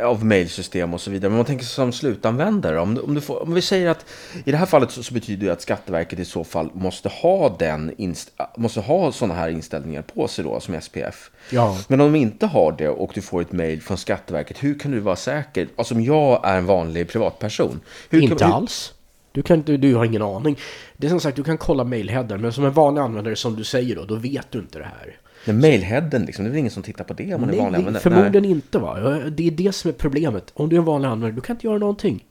av 0.00 0.24
mailsystem 0.24 0.94
och 0.94 1.00
så 1.00 1.10
vidare. 1.10 1.30
Men 1.30 1.36
man 1.36 1.46
tänker 1.46 1.64
sig 1.64 1.74
som 1.74 1.92
slutanvändare. 1.92 2.80
Om, 2.80 3.00
om, 3.04 3.20
får, 3.20 3.42
om 3.42 3.54
vi 3.54 3.62
säger 3.62 3.88
att 3.88 4.06
i 4.44 4.50
det 4.50 4.56
här 4.56 4.66
fallet 4.66 4.90
så, 4.90 5.02
så 5.02 5.14
betyder 5.14 5.46
det 5.46 5.52
att 5.52 5.62
Skatteverket 5.62 6.18
i 6.18 6.24
så 6.24 6.44
fall 6.44 6.70
måste 6.74 7.08
ha, 7.08 7.56
den 7.58 8.14
måste 8.56 8.80
ha 8.80 9.12
sådana 9.12 9.34
här 9.34 9.48
inställningar 9.48 10.02
på 10.02 10.28
sig 10.28 10.44
då 10.44 10.60
som 10.60 10.80
SPF. 10.80 11.30
Ja. 11.50 11.78
Men 11.88 12.00
om 12.00 12.12
de 12.12 12.18
inte 12.18 12.46
har 12.46 12.74
det 12.78 12.88
och 12.88 13.10
du 13.14 13.22
får 13.22 13.40
ett 13.40 13.52
mail 13.52 13.82
från 13.82 13.98
Skatteverket, 13.98 14.62
hur 14.62 14.78
kan 14.78 14.90
du 14.90 15.00
vara 15.00 15.16
säker? 15.16 15.68
Alltså 15.76 15.94
om 15.94 16.02
jag 16.02 16.40
är 16.44 16.58
en 16.58 16.66
vanlig 16.66 17.08
privatperson. 17.08 17.80
Hur 18.10 18.22
inte 18.22 18.36
kan, 18.36 18.48
hur, 18.48 18.56
alls. 18.56 18.92
Du, 19.32 19.42
kan, 19.42 19.62
du, 19.62 19.76
du 19.76 19.94
har 19.94 20.04
ingen 20.04 20.22
aning. 20.22 20.58
Det 20.96 21.06
är 21.06 21.10
som 21.10 21.20
sagt, 21.20 21.36
du 21.36 21.42
kan 21.44 21.58
kolla 21.58 21.84
mailheader, 21.84 22.38
men 22.38 22.52
som 22.52 22.64
en 22.64 22.72
vanlig 22.72 23.00
användare 23.02 23.36
som 23.36 23.56
du 23.56 23.64
säger 23.64 23.96
då, 23.96 24.04
då 24.04 24.14
vet 24.14 24.50
du 24.50 24.58
inte 24.58 24.78
det 24.78 24.84
här. 24.84 25.16
Men 25.44 25.60
mailheaden 25.60 26.22
liksom, 26.24 26.44
det 26.44 26.48
är 26.48 26.50
väl 26.50 26.58
ingen 26.58 26.70
som 26.70 26.82
tittar 26.82 27.04
på 27.04 27.14
det 27.14 27.34
om 27.34 27.40
man 27.40 27.50
är 27.50 27.56
vanlig 27.56 27.72
Nej, 27.72 27.78
användare? 27.78 28.02
förmodligen 28.02 28.44
inte 28.44 28.78
va. 28.78 28.94
Det 29.30 29.46
är 29.46 29.50
det 29.50 29.72
som 29.72 29.88
är 29.88 29.92
problemet. 29.94 30.50
Om 30.54 30.68
du 30.68 30.76
är 30.76 30.78
en 30.80 30.84
vanlig 30.84 31.08
användare, 31.08 31.32
du 31.32 31.40
kan 31.40 31.56
inte 31.56 31.66
göra 31.66 31.78
någonting. 31.78 32.24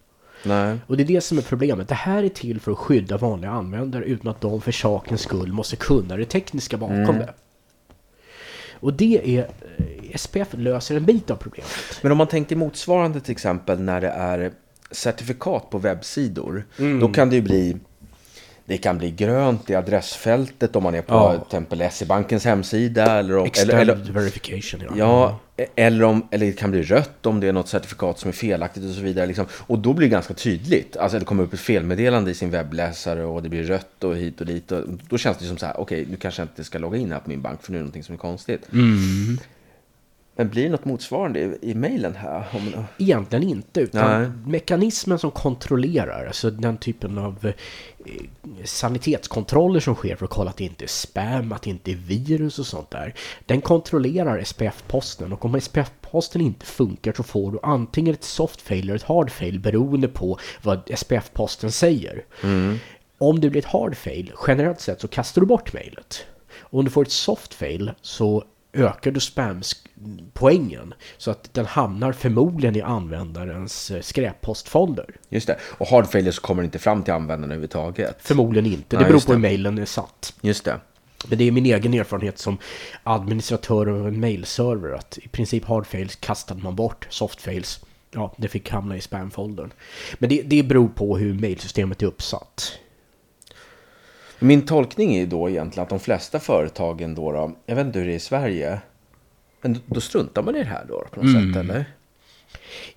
Nej. 0.45 0.77
Och 0.87 0.97
det 0.97 1.03
är 1.03 1.07
det 1.07 1.21
som 1.21 1.37
är 1.37 1.41
problemet. 1.41 1.87
Det 1.87 1.95
här 1.95 2.23
är 2.23 2.29
till 2.29 2.59
för 2.59 2.71
att 2.71 2.77
skydda 2.77 3.17
vanliga 3.17 3.51
användare 3.51 4.03
utan 4.05 4.31
att 4.31 4.41
de 4.41 4.61
för 4.61 4.71
sakens 4.71 5.21
skull 5.21 5.51
måste 5.53 5.75
kunna 5.75 6.17
det 6.17 6.25
tekniska 6.25 6.77
bakom 6.77 6.95
Mm. 6.95 7.17
det. 7.17 7.33
Och 8.73 8.93
det 8.93 9.37
är... 9.37 9.39
eh, 9.77 10.15
SPF 10.15 10.47
löser 10.51 10.95
en 10.95 11.05
bit 11.05 11.31
av 11.31 11.35
problemet. 11.35 11.99
Men 12.01 12.11
om 12.11 12.17
man 12.17 12.27
tänker 12.27 12.55
motsvarande 12.55 13.19
till 13.19 13.31
exempel 13.31 13.79
när 13.79 14.01
det 14.01 14.09
är 14.09 14.51
certifikat 14.91 15.69
på 15.69 15.77
webbsidor. 15.77 16.65
Mm. 16.79 16.99
Då 16.99 17.07
kan 17.07 17.29
det 17.29 17.35
ju 17.35 17.41
bli 17.41 17.77
det 18.65 18.77
kan 18.77 18.97
bli 18.97 19.11
grönt 19.11 19.69
i 19.69 19.75
adressfältet 19.75 20.75
om 20.75 20.83
man 20.83 20.95
är 20.95 21.01
på 21.01 21.13
Ja. 21.13 21.31
till 21.33 21.41
exempel 21.45 21.91
SE-bankens 21.91 22.45
hemsida. 22.45 23.19
Eller, 23.19 23.37
om, 23.37 23.39
eller, 23.39 23.47
Extended 23.47 23.89
eller, 23.89 24.11
verification, 24.13 24.81
ja. 24.81 25.39
ja, 25.55 25.67
eller, 25.75 26.03
om, 26.03 26.27
eller 26.31 26.45
det 26.45 26.51
kan 26.51 26.71
bli 26.71 26.83
rött 26.83 27.25
om 27.25 27.39
det 27.39 27.47
är 27.47 27.53
något 27.53 27.67
certifikat 27.67 28.19
som 28.19 28.27
är 28.27 28.33
felaktigt 28.33 28.83
och 28.83 28.95
så 28.95 29.01
vidare. 29.01 29.25
Liksom. 29.25 29.45
Och 29.51 29.79
då 29.79 29.93
blir 29.93 30.07
det 30.07 30.11
ganska 30.11 30.33
tydligt. 30.33 30.97
Alltså 30.97 31.19
det 31.19 31.25
kommer 31.25 31.43
upp 31.43 31.53
ett 31.53 31.59
felmeddelande 31.59 32.31
i 32.31 32.33
sin 32.33 32.49
webbläsare 32.49 33.23
och 33.23 33.43
det 33.43 33.49
blir 33.49 33.63
rött 33.63 34.03
och 34.03 34.15
hit 34.15 34.41
och 34.41 34.47
dit. 34.47 34.71
Och 34.71 34.83
då 35.09 35.17
känns 35.17 35.37
det 35.37 35.45
som 35.45 35.57
så 35.57 35.65
här, 35.65 35.79
okej, 35.79 36.07
nu 36.09 36.17
kanske 36.17 36.41
jag 36.41 36.47
inte 36.47 36.63
ska 36.63 36.77
logga 36.77 36.97
in 36.97 37.11
här 37.11 37.19
på 37.19 37.29
min 37.29 37.41
bank 37.41 37.63
för 37.63 37.71
nu 37.71 37.77
är 37.77 37.79
det 37.79 37.83
någonting 37.83 38.03
som 38.03 38.15
är 38.15 38.19
konstigt. 38.19 38.73
Mm. 38.73 39.37
Men 40.41 40.49
blir 40.49 40.63
det 40.63 40.69
något 40.69 40.85
motsvarande 40.85 41.39
i, 41.39 41.57
i 41.61 41.73
mejlen 41.73 42.15
här? 42.15 42.45
Om, 42.53 42.85
Egentligen 42.97 43.49
inte, 43.49 43.79
utan 43.79 44.21
Nej. 44.21 44.31
mekanismen 44.45 45.19
som 45.19 45.31
kontrollerar, 45.31 46.25
alltså 46.25 46.51
den 46.51 46.77
typen 46.77 47.17
av 47.17 47.53
eh, 48.05 48.13
sanitetskontroller 48.63 49.79
som 49.79 49.95
sker 49.95 50.15
för 50.15 50.25
att 50.25 50.31
kolla 50.31 50.49
att 50.49 50.57
det 50.57 50.63
inte 50.63 50.85
är 50.85 50.87
spam, 50.87 51.51
att 51.51 51.61
det 51.61 51.69
inte 51.69 51.91
är 51.91 51.95
virus 51.95 52.59
och 52.59 52.65
sånt 52.65 52.89
där. 52.89 53.13
Den 53.45 53.61
kontrollerar 53.61 54.43
SPF-posten 54.43 55.33
och 55.33 55.45
om 55.45 55.61
SPF-posten 55.61 56.41
inte 56.41 56.65
funkar 56.65 57.13
så 57.13 57.23
får 57.23 57.51
du 57.51 57.59
antingen 57.63 58.13
ett 58.13 58.23
soft 58.23 58.61
fail 58.61 58.83
eller 58.83 58.95
ett 58.95 59.03
hard 59.03 59.31
fail 59.31 59.59
beroende 59.59 60.07
på 60.07 60.39
vad 60.61 60.91
SPF-posten 60.95 61.71
säger. 61.71 62.25
Om 63.17 63.39
det 63.39 63.49
blir 63.49 63.61
ett 63.61 63.67
hard 63.71 63.97
fail, 63.97 64.33
generellt 64.47 64.79
sett 64.79 65.01
så 65.01 65.07
kastar 65.07 65.41
du 65.41 65.47
bort 65.47 65.73
mejlet. 65.73 66.25
Om 66.59 66.85
du 66.85 66.91
får 66.91 67.01
ett 67.01 67.11
soft 67.11 67.53
fail 67.53 67.91
så 68.01 68.43
ökar 68.73 69.11
du 69.11 69.19
spampoängen 69.19 70.93
så 71.17 71.31
att 71.31 71.53
den 71.53 71.65
hamnar 71.65 72.11
förmodligen 72.11 72.75
i 72.75 72.81
användarens 72.81 73.91
eh, 73.91 74.01
skräppostfolder. 74.01 75.05
Just 75.29 75.47
det. 75.47 75.57
Och 75.61 75.87
hard 75.87 76.07
failure 76.07 76.31
så 76.31 76.41
kommer 76.41 76.63
det 76.63 76.65
inte 76.65 76.79
fram 76.79 77.03
till 77.03 77.13
användaren 77.13 77.51
överhuvudtaget. 77.51 78.17
Förmodligen 78.19 78.71
inte, 78.71 78.85
det 78.89 78.97
Nej, 78.97 79.05
beror 79.05 79.15
just 79.15 79.27
på 79.27 79.33
hur 79.33 79.39
mejlen 79.39 79.77
är 79.77 79.85
satt. 79.85 80.33
Just 80.41 80.65
det. 80.65 80.79
Men 81.27 81.37
det 81.37 81.43
är 81.43 81.51
min 81.51 81.65
egen 81.65 81.93
erfarenhet 81.93 82.39
som 82.39 82.57
administratör 83.03 83.87
av 83.87 84.07
en 84.07 84.19
mailserver 84.19 84.93
att 84.93 85.17
i 85.21 85.27
princip 85.27 85.65
hard 85.65 85.87
fails 85.87 86.15
kastade 86.15 86.63
man 86.63 86.75
bort, 86.75 87.07
soft 87.09 87.41
fails 87.41 87.79
Ja, 88.13 88.33
det 88.37 88.47
fick 88.47 88.69
hamna 88.69 88.97
i 88.97 89.01
spamfoldern. 89.01 89.73
Men 90.19 90.29
det, 90.29 90.41
det 90.41 90.63
beror 90.63 90.87
på 90.87 91.17
hur 91.17 91.33
mailsystemet 91.33 92.01
är 92.01 92.05
uppsatt. 92.05 92.79
Min 94.43 94.61
tolkning 94.61 95.15
är 95.15 95.25
då 95.25 95.49
egentligen 95.49 95.83
att 95.83 95.89
de 95.89 95.99
flesta 95.99 96.39
företagen 96.39 97.15
då, 97.15 97.31
då 97.31 97.51
jag 97.65 97.75
vet 97.75 97.85
inte 97.85 97.99
hur 97.99 98.05
det 98.05 98.13
är 98.13 98.15
i 98.15 98.19
Sverige, 98.19 98.79
men 99.61 99.73
då, 99.73 99.79
då 99.85 100.01
struntar 100.01 100.43
man 100.43 100.55
i 100.55 100.59
det 100.59 100.65
här 100.65 100.85
då 100.87 101.05
på 101.11 101.21
något 101.21 101.31
sätt 101.31 101.55
eller? 101.55 101.85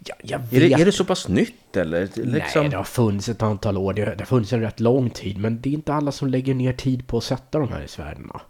Ja, 0.04 0.14
jag 0.22 0.38
vet 0.38 0.52
Är 0.52 0.60
det, 0.60 0.82
är 0.82 0.84
det 0.84 0.92
så 0.92 1.04
pass 1.04 1.28
nytt 1.28 1.76
eller? 1.76 2.00
Liksom? 2.00 2.62
Nej, 2.62 2.70
det 2.70 2.76
har 2.76 2.84
funnits 2.84 3.28
ett 3.28 3.42
antal 3.42 3.78
år. 3.78 3.92
Det, 3.92 4.04
det 4.04 4.18
har 4.18 4.24
funnits 4.24 4.52
en 4.52 4.60
rätt 4.60 4.80
lång 4.80 5.10
tid. 5.10 5.38
Men 5.38 5.60
det 5.60 5.68
är 5.68 5.72
inte 5.72 5.94
alla 5.94 6.12
som 6.12 6.28
lägger 6.28 6.54
ner 6.54 6.72
tid 6.72 7.06
på 7.06 7.18
att 7.18 7.24
sätta 7.24 7.58
de 7.58 7.68
här 7.68 7.98
värdena. 7.98 8.40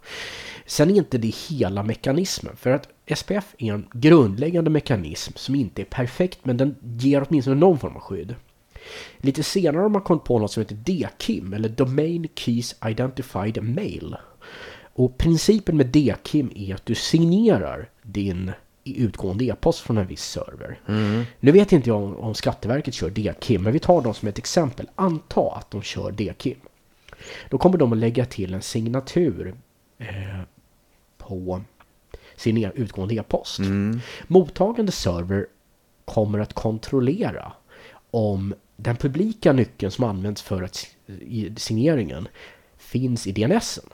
Sen 0.67 0.91
är 0.91 0.95
inte 0.95 1.19
det 1.19 1.35
hela 1.35 1.83
mekanismen. 1.83 2.57
För 2.57 2.71
att 2.71 2.89
SPF 3.17 3.55
är 3.59 3.73
en 3.73 3.89
grundläggande 3.93 4.71
mekanism 4.71 5.33
som 5.37 5.55
inte 5.55 5.83
är 5.83 5.87
perfekt. 5.87 6.39
Men 6.43 6.57
den 6.57 6.77
ger 6.83 7.27
åtminstone 7.29 7.57
någon 7.57 7.79
form 7.79 7.97
av 7.97 8.01
skydd. 8.01 8.35
Lite 9.17 9.43
senare 9.43 9.83
har 9.83 9.89
man 9.89 10.03
kommit 10.03 10.25
på 10.25 10.39
något 10.39 10.53
som 10.53 10.61
heter 10.61 10.75
DKIM. 10.75 11.53
Eller 11.53 11.69
Domain 11.69 12.29
Keys 12.35 12.75
Identified 12.87 13.63
Mail. 13.63 14.17
Och 14.95 15.19
principen 15.19 15.77
med 15.77 15.87
DKIM 15.87 16.53
är 16.55 16.75
att 16.75 16.87
du 16.87 16.95
signerar 16.95 17.89
din 18.03 18.53
utgående 18.85 19.45
e-post 19.45 19.81
från 19.81 19.99
en 19.99 20.07
viss 20.07 20.25
server. 20.25 20.81
Nu 21.41 21.53
vet 21.53 21.73
inte 21.73 21.91
jag 21.91 22.03
om, 22.03 22.17
om 22.17 22.35
Skatteverket 22.35 22.95
kör 22.95 23.11
DKIM, 23.11 23.63
men 23.63 23.73
vi 23.73 23.79
tar 23.79 24.03
dem 24.03 24.15
som 24.15 24.29
ett 24.29 24.39
exempel. 24.39 24.89
Anta 24.95 25.41
att 25.41 25.71
de 25.71 25.83
kör 25.83 26.13
DKIM. 26.13 26.59
Då 27.49 27.59
kommer 27.59 27.79
de 27.79 27.93
att 27.93 27.99
lägga 27.99 28.25
till 28.25 28.55
en 28.55 28.63
signatur 28.63 29.55
eh, 29.99 30.41
på 31.19 31.63
sin 32.37 32.59
e 32.59 32.71
utgående 32.75 33.15
e-post. 33.15 33.61
Mottagande 34.27 34.93
server 34.93 35.47
kommer 36.05 36.39
att 36.39 36.53
kontrollera 36.53 37.53
om 38.15 38.55
den 38.77 38.97
publika 38.97 39.53
nyckeln 39.53 39.93
som 39.93 40.05
används 40.05 40.43
för 40.43 40.63
att 40.63 40.87
signeringen 41.57 42.29
finns 42.79 43.27
i 43.27 43.33
DNSen. 43.33 43.85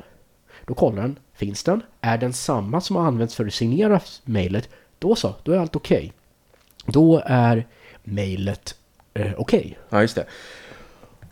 Då 0.67 0.75
kollar 0.75 1.03
den, 1.03 1.19
finns 1.35 1.65
den? 1.65 1.83
Är 2.00 2.19
den 2.19 2.33
samma 2.33 2.81
som 2.81 2.97
har 2.97 3.03
använts 3.03 3.35
för 3.35 3.47
att 3.47 3.55
signera 3.55 4.00
mejlet? 4.25 4.69
Då 4.99 5.15
så, 5.15 5.35
då 5.43 5.53
är 5.53 5.59
allt 5.59 5.77
okej. 5.77 6.12
Då 6.87 7.23
är 7.27 7.67
mejlet 8.03 8.75
eh, 9.15 9.33
okej. 9.37 9.79
Ja, 9.89 10.00
just 10.00 10.15
det. 10.15 10.27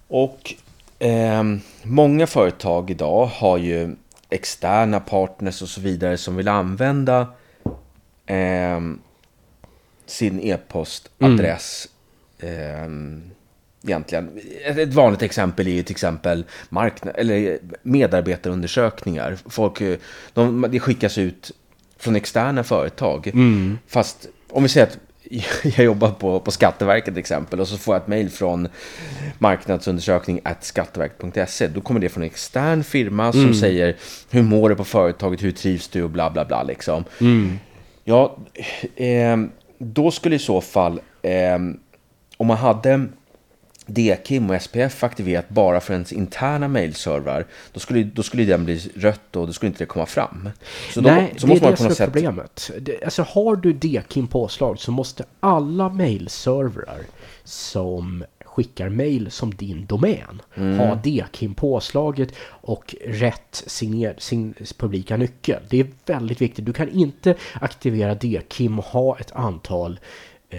Och 0.08 0.54
ehm, 0.98 1.60
många 1.82 2.26
företag 2.26 2.90
idag 2.90 3.26
har 3.26 3.58
ju 3.58 3.96
externa 4.30 5.00
partners 5.00 5.62
och 5.62 5.68
så 5.68 5.80
vidare 5.80 6.16
som 6.16 6.36
vill 6.36 6.48
använda 6.48 7.26
ehm, 8.26 9.00
sin 10.06 10.40
e-postadress. 10.40 11.88
Ehm, 12.40 13.22
egentligen. 13.84 14.40
Ett 14.64 14.94
vanligt 14.94 15.22
exempel 15.22 15.66
är 15.66 15.72
ju 15.72 15.82
till 15.82 15.94
exempel 15.94 16.44
marknad, 16.68 17.14
eller 17.18 17.58
medarbetarundersökningar. 17.82 19.36
Folk, 19.46 19.80
eh, 19.80 19.96
de, 20.32 20.66
det 20.70 20.80
skickas 20.80 21.18
ut 21.18 21.50
från 21.98 22.16
externa 22.16 22.64
företag. 22.64 23.32
Fast 23.86 24.28
om 24.50 24.62
vi 24.62 24.68
säger 24.68 24.86
att 24.86 24.98
jag 25.76 25.84
jobbar 25.84 26.10
på, 26.10 26.40
på 26.40 26.50
Skatteverket 26.50 27.14
till 27.14 27.18
exempel 27.18 27.60
och 27.60 27.68
så 27.68 27.76
får 27.76 27.94
jag 27.94 28.02
ett 28.02 28.08
mejl 28.08 28.30
från 28.30 28.68
marknadsundersökning 29.38 30.40
skatteverket.se. 30.60 31.66
Då 31.66 31.80
kommer 31.80 32.00
det 32.00 32.08
från 32.08 32.22
en 32.22 32.26
extern 32.26 32.84
firma 32.84 33.32
som 33.32 33.54
säger 33.54 33.96
hur 34.30 34.42
mår 34.42 34.68
du 34.68 34.76
på 34.76 34.84
företaget, 34.84 35.42
hur 35.42 35.52
trivs 35.52 35.88
du 35.88 36.02
och 36.02 36.10
bla 36.10 36.30
bla 36.30 36.44
bla 36.44 36.62
liksom. 36.62 37.04
Ja, 38.04 38.36
eh, 38.96 39.36
då 39.78 40.10
skulle 40.10 40.36
i 40.36 40.38
så 40.38 40.60
fall 40.60 41.00
eh, 41.22 41.58
om 42.38 42.46
man 42.46 42.56
hade 42.56 43.08
DKIM 43.88 44.50
och 44.50 44.62
SPF 44.62 45.04
aktiverat 45.04 45.48
bara 45.48 45.80
för 45.80 45.94
ens 45.94 46.12
interna 46.12 46.68
mailservrar, 46.68 47.46
då 47.72 47.80
skulle, 47.80 48.02
då 48.02 48.22
skulle 48.22 48.44
den 48.44 48.64
bli 48.64 48.90
rött 48.96 49.36
och 49.36 49.46
då 49.46 49.52
skulle 49.52 49.68
inte 49.68 49.84
det 49.84 49.86
komma 49.86 50.06
fram. 50.06 50.48
Så, 50.94 51.00
då, 51.00 51.10
Nej, 51.10 51.34
så 51.36 51.46
det 51.46 51.52
måste 51.52 51.64
är 51.64 51.66
man 51.66 51.70
det 51.70 51.76
som 51.76 51.86
är 51.86 51.90
sätt... 51.90 52.12
problemet. 52.12 52.70
Det, 52.80 53.04
alltså 53.04 53.22
har 53.22 53.56
du 53.56 53.72
DKIM 53.72 54.26
påslag 54.26 54.78
så 54.78 54.92
måste 54.92 55.24
alla 55.40 55.88
mailservrar 55.88 57.00
som 57.44 58.24
skickar 58.44 58.88
mail 58.88 59.30
som 59.30 59.54
din 59.54 59.86
domän 59.86 60.42
ha 60.78 60.94
DKIM 60.94 61.54
påslaget 61.54 62.28
och 62.48 62.94
rätt 63.04 63.62
signer, 63.66 64.14
sin 64.18 64.54
publika 64.76 65.16
nyckel. 65.16 65.62
Det 65.70 65.80
är 65.80 65.86
väldigt 66.06 66.40
viktigt. 66.40 66.66
Du 66.66 66.72
kan 66.72 66.88
inte 66.88 67.34
aktivera 67.60 68.14
DKIM 68.14 68.78
och 68.78 68.84
ha 68.84 69.18
ett 69.18 69.32
antal 69.32 69.98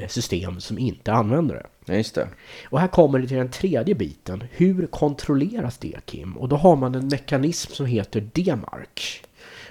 system 0.08 0.60
som 0.60 0.78
inte 0.78 1.14
använder 1.14 1.56
det. 1.56 1.66
Ja, 1.86 1.94
just 1.94 2.16
det. 2.16 2.28
Och 2.70 2.80
här 2.80 2.88
kommer 2.88 3.20
det 3.20 3.28
till 3.28 3.38
den 3.38 3.52
tredje 3.52 3.96
biten. 3.96 4.44
Hur 4.52 4.88
kontrolleras 4.88 5.78
DKIM? 5.78 6.38
Och 6.38 6.50
då 6.50 6.56
har 6.56 6.76
man 6.76 6.96
en 6.96 7.08
mekanism 7.08 7.74
som 7.74 7.86
heter 7.86 8.30
D-mark. 8.34 9.24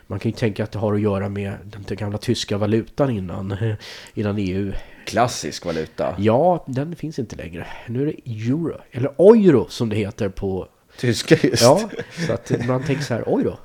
Man 0.07 0.19
kan 0.19 0.31
ju 0.31 0.37
tänka 0.37 0.65
att 0.65 0.73
det 0.73 0.79
har 0.79 0.95
att 0.95 1.01
göra 1.01 1.29
med 1.29 1.55
den 1.65 1.97
gamla 1.97 2.19
tyska 2.19 2.59
valutan 2.59 3.11
innan, 3.11 3.57
innan 4.15 4.39
EU. 4.39 4.73
Klassisk 5.07 5.65
valuta. 5.65 6.15
Ja, 6.19 6.65
den 6.67 6.97
finns 6.97 7.19
inte 7.19 7.37
längre. 7.37 7.67
Nu 7.87 8.03
är 8.03 8.07
det 8.07 8.31
euro, 8.31 8.81
eller 8.91 9.09
euro 9.19 9.67
som 9.69 9.89
det 9.89 9.97
heter 9.97 10.29
på... 10.29 10.69
Tyska 10.99 11.37
just. 11.43 11.63
Ja, 11.63 11.91
så 12.27 12.33
att 12.33 12.67
man 12.67 12.85
tänker 12.85 13.03
så 13.03 13.15
här, 13.15 13.25
oj 13.27 13.45
då. 13.45 13.59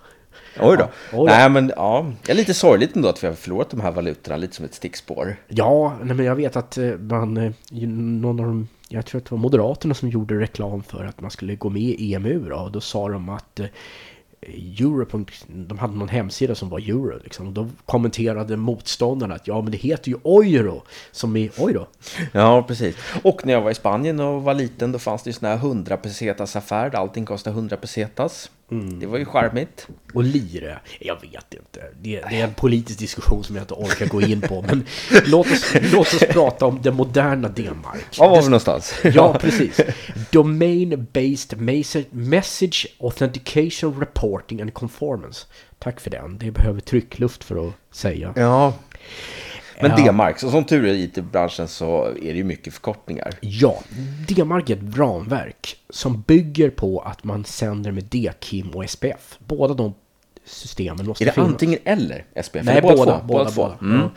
Oj 0.60 0.78
då. 0.78 0.84
Ja, 0.84 0.90
oj 1.12 1.18
då. 1.18 1.24
Nej 1.24 1.50
men 1.50 1.72
ja, 1.76 2.12
det 2.26 2.32
är 2.32 2.36
lite 2.36 2.54
sorgligt 2.54 2.96
ändå 2.96 3.10
att 3.10 3.24
vi 3.24 3.28
har 3.28 3.34
förlorat 3.34 3.70
de 3.70 3.82
här 3.82 3.92
valutorna 3.92 4.38
lite 4.38 4.56
som 4.56 4.66
ett 4.66 4.74
stickspår. 4.74 5.36
Ja, 5.48 5.98
nej, 6.02 6.16
men 6.16 6.26
jag 6.26 6.36
vet 6.36 6.56
att 6.56 6.78
eh, 6.78 6.92
man, 6.92 7.38
eh, 7.38 7.52
någon 7.88 8.40
av 8.40 8.46
dem, 8.46 8.68
jag 8.88 9.06
tror 9.06 9.22
att 9.22 9.26
det 9.26 9.32
var 9.32 9.40
Moderaterna 9.40 9.94
som 9.94 10.10
gjorde 10.10 10.40
reklam 10.40 10.84
för 10.84 11.06
att 11.06 11.22
man 11.22 11.32
skulle 11.32 11.56
gå 11.56 11.70
med 11.70 11.82
i 11.82 12.14
EMU 12.14 12.50
då, 12.50 12.56
och 12.56 12.72
då 12.72 12.82
sa 12.82 13.10
de 13.10 13.30
att 13.30 13.60
eh, 13.60 13.66
Euro, 14.48 15.26
de 15.48 15.80
hade 15.80 15.96
någon 15.96 16.10
hemsida 16.10 16.56
som 16.56 16.70
var 16.70 16.80
euro 16.80 17.20
liksom, 17.24 17.48
och 17.48 17.54
då 17.54 17.70
kommenterade 17.86 18.58
motståndarna 18.58 19.36
att 19.36 19.48
ja 19.48 19.62
men 19.62 19.72
det 19.72 19.78
heter 19.78 20.10
ju 20.10 20.18
euro, 20.26 20.84
som 21.12 21.38
i 21.38 21.52
euro. 21.58 21.88
Ja, 22.32 22.64
precis. 22.68 22.96
Och 23.24 23.46
när 23.46 23.54
jag 23.54 23.62
var 23.62 23.72
i 23.72 23.76
Spanien 23.76 24.20
och 24.20 24.44
var 24.44 24.54
liten 24.54 24.92
då 24.92 25.00
fanns 25.00 25.24
det 25.24 25.30
ju 25.30 25.34
såna 25.34 25.50
här 25.50 25.58
100 25.58 25.98
pesetas 25.98 26.56
affär 26.56 26.90
där 26.90 26.98
allting 26.98 27.26
kostar 27.26 27.52
100 27.52 27.78
pesetas. 27.78 28.52
Det 29.00 29.06
var 29.06 29.18
ju 29.18 29.26
charmigt. 29.26 29.88
Och 30.14 30.24
lire, 30.24 30.80
jag 31.00 31.22
vet 31.22 31.54
inte. 31.54 31.82
Det, 32.02 32.22
det 32.30 32.40
är 32.40 32.44
en 32.44 32.54
politisk 32.54 33.00
diskussion 33.00 33.44
som 33.44 33.56
jag 33.56 33.64
inte 33.64 33.74
orkar 33.74 34.06
gå 34.06 34.22
in 34.22 34.42
på. 34.42 34.62
Men 34.62 34.86
låt 35.26 35.52
oss, 35.52 35.74
låt 35.94 36.14
oss 36.14 36.20
prata 36.30 36.66
om 36.66 36.80
det 36.82 36.92
moderna 36.92 37.50
D-mark. 37.50 38.20
Var 38.20 38.30
var 38.30 38.42
vi 38.42 38.46
någonstans? 38.48 38.94
Ja, 39.04 39.38
precis. 39.42 39.80
Domain-based 40.32 41.58
message- 41.58 42.06
message 42.12 42.88
authentication 43.00 44.00
reporting 44.00 44.62
and 44.62 44.74
conformance. 44.74 45.46
Tack 45.80 46.00
för 46.00 46.10
den. 46.10 46.38
Det 46.38 46.52
behöver 46.52 46.82
tryckluft 46.82 47.44
för 47.44 47.68
att 47.68 47.74
säga. 47.92 48.34
Ja. 48.36 48.74
Men 49.82 49.92
Ja. 49.92 49.98
D-mark, 49.98 50.40
som 50.40 50.64
tur 50.64 50.86
är 50.86 50.94
i 50.94 51.04
IT-branschen 51.04 51.68
så 51.68 52.06
är 52.06 52.14
det 52.32 52.38
ju 52.38 52.44
mycket 52.44 52.74
förkortningar. 52.74 53.34
Ja, 53.42 53.80
D-mark 54.28 54.70
är 54.70 54.76
ett 54.76 54.98
ramverk 54.98 55.78
som 55.90 56.22
bygger 56.22 56.70
på 56.70 57.00
att 57.00 57.24
man 57.24 57.46
sänder 57.46 57.92
med 57.92 58.04
D-KIM 58.04 58.70
och 58.70 58.90
SPF. 58.90 59.38
Båda 59.48 59.74
de 59.74 59.94
systemen 60.46 61.06
måste 61.08 61.24
Är 61.24 61.26
det 61.26 61.32
finnas. 61.32 61.50
antingen 61.50 61.80
eller 61.84 62.26
SPF? 62.44 62.66
Nej, 62.66 62.82
båda. 62.82 63.22
båda, 63.24 63.50
två. 63.50 63.62
båda. 63.62 63.78
Mm. 63.82 64.00
Ja. 64.02 64.10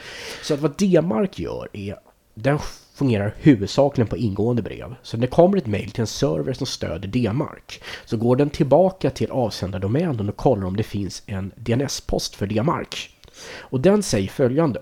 Så 0.42 0.54
att 0.54 0.60
vad 0.60 0.76
D-mark 0.78 1.38
gör 1.38 1.68
är, 1.72 1.96
den 2.34 2.58
fungerar 2.94 3.34
huvudsakligen 3.38 4.08
på 4.08 4.16
ingående 4.16 4.62
brev. 4.62 4.94
Så 5.02 5.16
när 5.16 5.20
det 5.20 5.26
kommer 5.26 5.58
ett 5.58 5.66
mail 5.66 5.90
till 5.90 6.00
en 6.00 6.06
server 6.06 6.52
som 6.52 6.66
stöder 6.66 7.08
D-mark 7.08 7.82
så 8.04 8.16
går 8.16 8.36
den 8.36 8.50
tillbaka 8.50 9.10
till 9.10 9.30
avsändardomänen 9.30 10.28
och 10.28 10.36
kollar 10.36 10.66
om 10.66 10.76
det 10.76 10.82
finns 10.82 11.22
en 11.26 11.52
DNS-post 11.56 12.34
för 12.36 12.46
D-mark. 12.46 13.10
Och 13.58 13.80
den 13.80 14.02
säger 14.02 14.28
följande. 14.28 14.80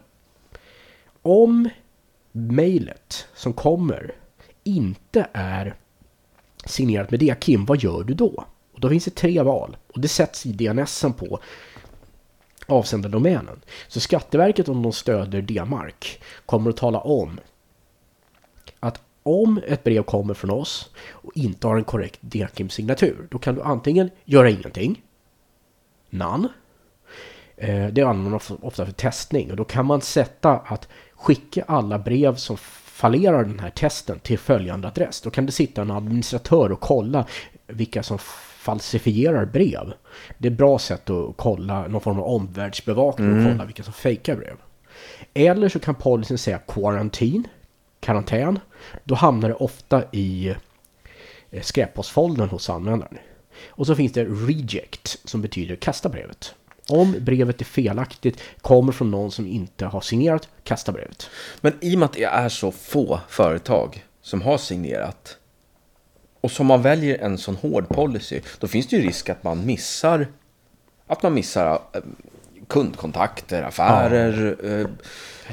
Om 1.27 1.69
mejlet 2.33 3.27
som 3.35 3.53
kommer 3.53 4.15
inte 4.65 5.29
är 5.33 5.77
signerat 6.65 7.11
med 7.11 7.21
DKIM, 7.21 7.65
vad 7.65 7.83
gör 7.83 8.05
du 8.05 8.15
då? 8.15 8.45
Och 8.73 8.81
då 8.81 8.89
finns 8.89 9.05
det 9.05 9.11
tre 9.11 9.43
val. 9.43 9.77
Och 9.93 10.01
det 10.01 10.09
sätts 10.09 10.47
i 10.47 10.53
DNSen 10.53 11.13
på 11.13 11.41
avsändardomänen. 12.67 13.61
Så 13.89 14.01
Skatteverket 14.01 14.69
om 14.69 14.83
de 14.83 14.93
stöder 14.93 15.43
D-mark 15.43 16.23
kommer 16.47 16.71
att 16.71 16.77
tala 16.77 17.01
om 17.01 17.41
att 18.81 19.03
om 19.23 19.61
ett 19.67 19.85
brev 19.85 20.03
kommer 20.03 20.35
från 20.35 20.51
oss 20.51 20.91
och 21.11 21.33
inte 21.35 21.67
har 21.67 21.77
en 21.77 21.85
korrekt 21.85 22.19
DKIM-signatur 22.21 23.29
då 23.31 23.39
kan 23.39 23.55
du 23.55 23.63
antingen 23.63 24.11
göra 24.25 24.51
ingenting, 24.51 25.03
none, 26.11 26.49
eh, 27.57 27.87
Det 27.87 28.03
använder 28.03 28.31
man 28.31 28.59
ofta 28.63 28.87
för 28.87 28.93
testning 28.93 29.51
och 29.51 29.57
då 29.57 29.65
kan 29.65 29.87
man 29.87 30.01
sätta 30.01 30.51
att 30.51 30.89
skicka 31.25 31.65
alla 31.69 31.99
brev 31.99 32.35
som 32.35 32.57
fallerar 32.85 33.45
den 33.45 33.61
här 33.61 33.71
testen 33.71 34.19
till 34.19 34.39
följande 34.39 34.89
adress. 34.89 35.21
Då 35.21 35.31
kan 35.31 35.47
det 35.47 35.53
sitta 35.53 35.83
en 35.83 35.91
administratör 35.91 36.73
och 36.73 36.81
kolla 36.81 37.27
vilka 37.67 38.03
som 38.03 38.19
falsifierar 38.59 39.45
brev. 39.45 39.93
Det 40.39 40.49
är 40.49 40.53
ett 40.53 40.59
bra 40.59 40.79
sätt 40.79 41.11
att 41.11 41.37
kolla 41.37 41.89
någon 41.89 42.01
form 42.01 42.19
av 42.19 42.25
omvärldsbevakning 42.25 43.39
och 43.39 43.53
kolla 43.53 43.65
vilka 43.65 43.83
som 43.83 43.93
fejkar 43.93 44.37
brev. 44.37 44.57
Eller 45.35 45.69
så 45.69 45.79
kan 45.79 45.95
policyn 45.95 46.39
säga 46.39 46.59
quarantine, 46.59 47.45
karantän. 48.01 48.59
Då 49.05 49.15
hamnar 49.15 49.49
det 49.49 49.55
ofta 49.55 50.03
i 50.13 50.55
eh, 51.51 51.63
skräppostfoldern 51.63 52.49
hos 52.49 52.71
användaren. 52.71 53.19
Och 53.69 53.87
så 53.87 53.95
finns 53.95 54.13
det 54.13 54.25
reject 54.25 55.19
som 55.25 55.43
betyder 55.43 55.77
kasta 55.77 56.09
brevet. 56.09 56.55
Om 56.88 57.16
brevet 57.20 57.61
är 57.61 57.64
felaktigt, 57.64 58.40
kommer 58.61 58.92
från 58.92 59.11
någon 59.11 59.31
som 59.31 59.47
inte 59.47 59.87
har 59.87 60.01
signerat, 60.01 60.49
kasta 60.62 60.92
brevet. 60.92 61.31
Men 61.61 61.73
i 61.81 61.94
och 61.94 61.99
med 61.99 62.07
att 62.07 62.12
det 62.12 62.25
är 62.25 62.49
så 62.49 62.73
få 62.73 63.20
företag 63.29 64.05
som 64.23 64.42
har 64.42 64.59
signerat 64.59 65.38
och 66.40 66.51
som 66.51 66.66
man 66.66 66.83
väljer 66.83 67.18
en 67.18 67.38
sån 67.38 67.57
hård 67.57 67.88
policy, 67.88 68.40
då 68.59 68.66
finns 68.66 68.87
det 68.87 68.97
ju 68.97 69.03
risk 69.03 69.29
att 69.29 69.44
man 69.44 69.66
missar 69.66 70.27
att 71.07 71.23
man 71.23 71.35
missar 71.35 71.73
eh, 71.92 72.01
kundkontakter, 72.66 73.62
affärer, 73.62 74.57
eh, 74.64 74.87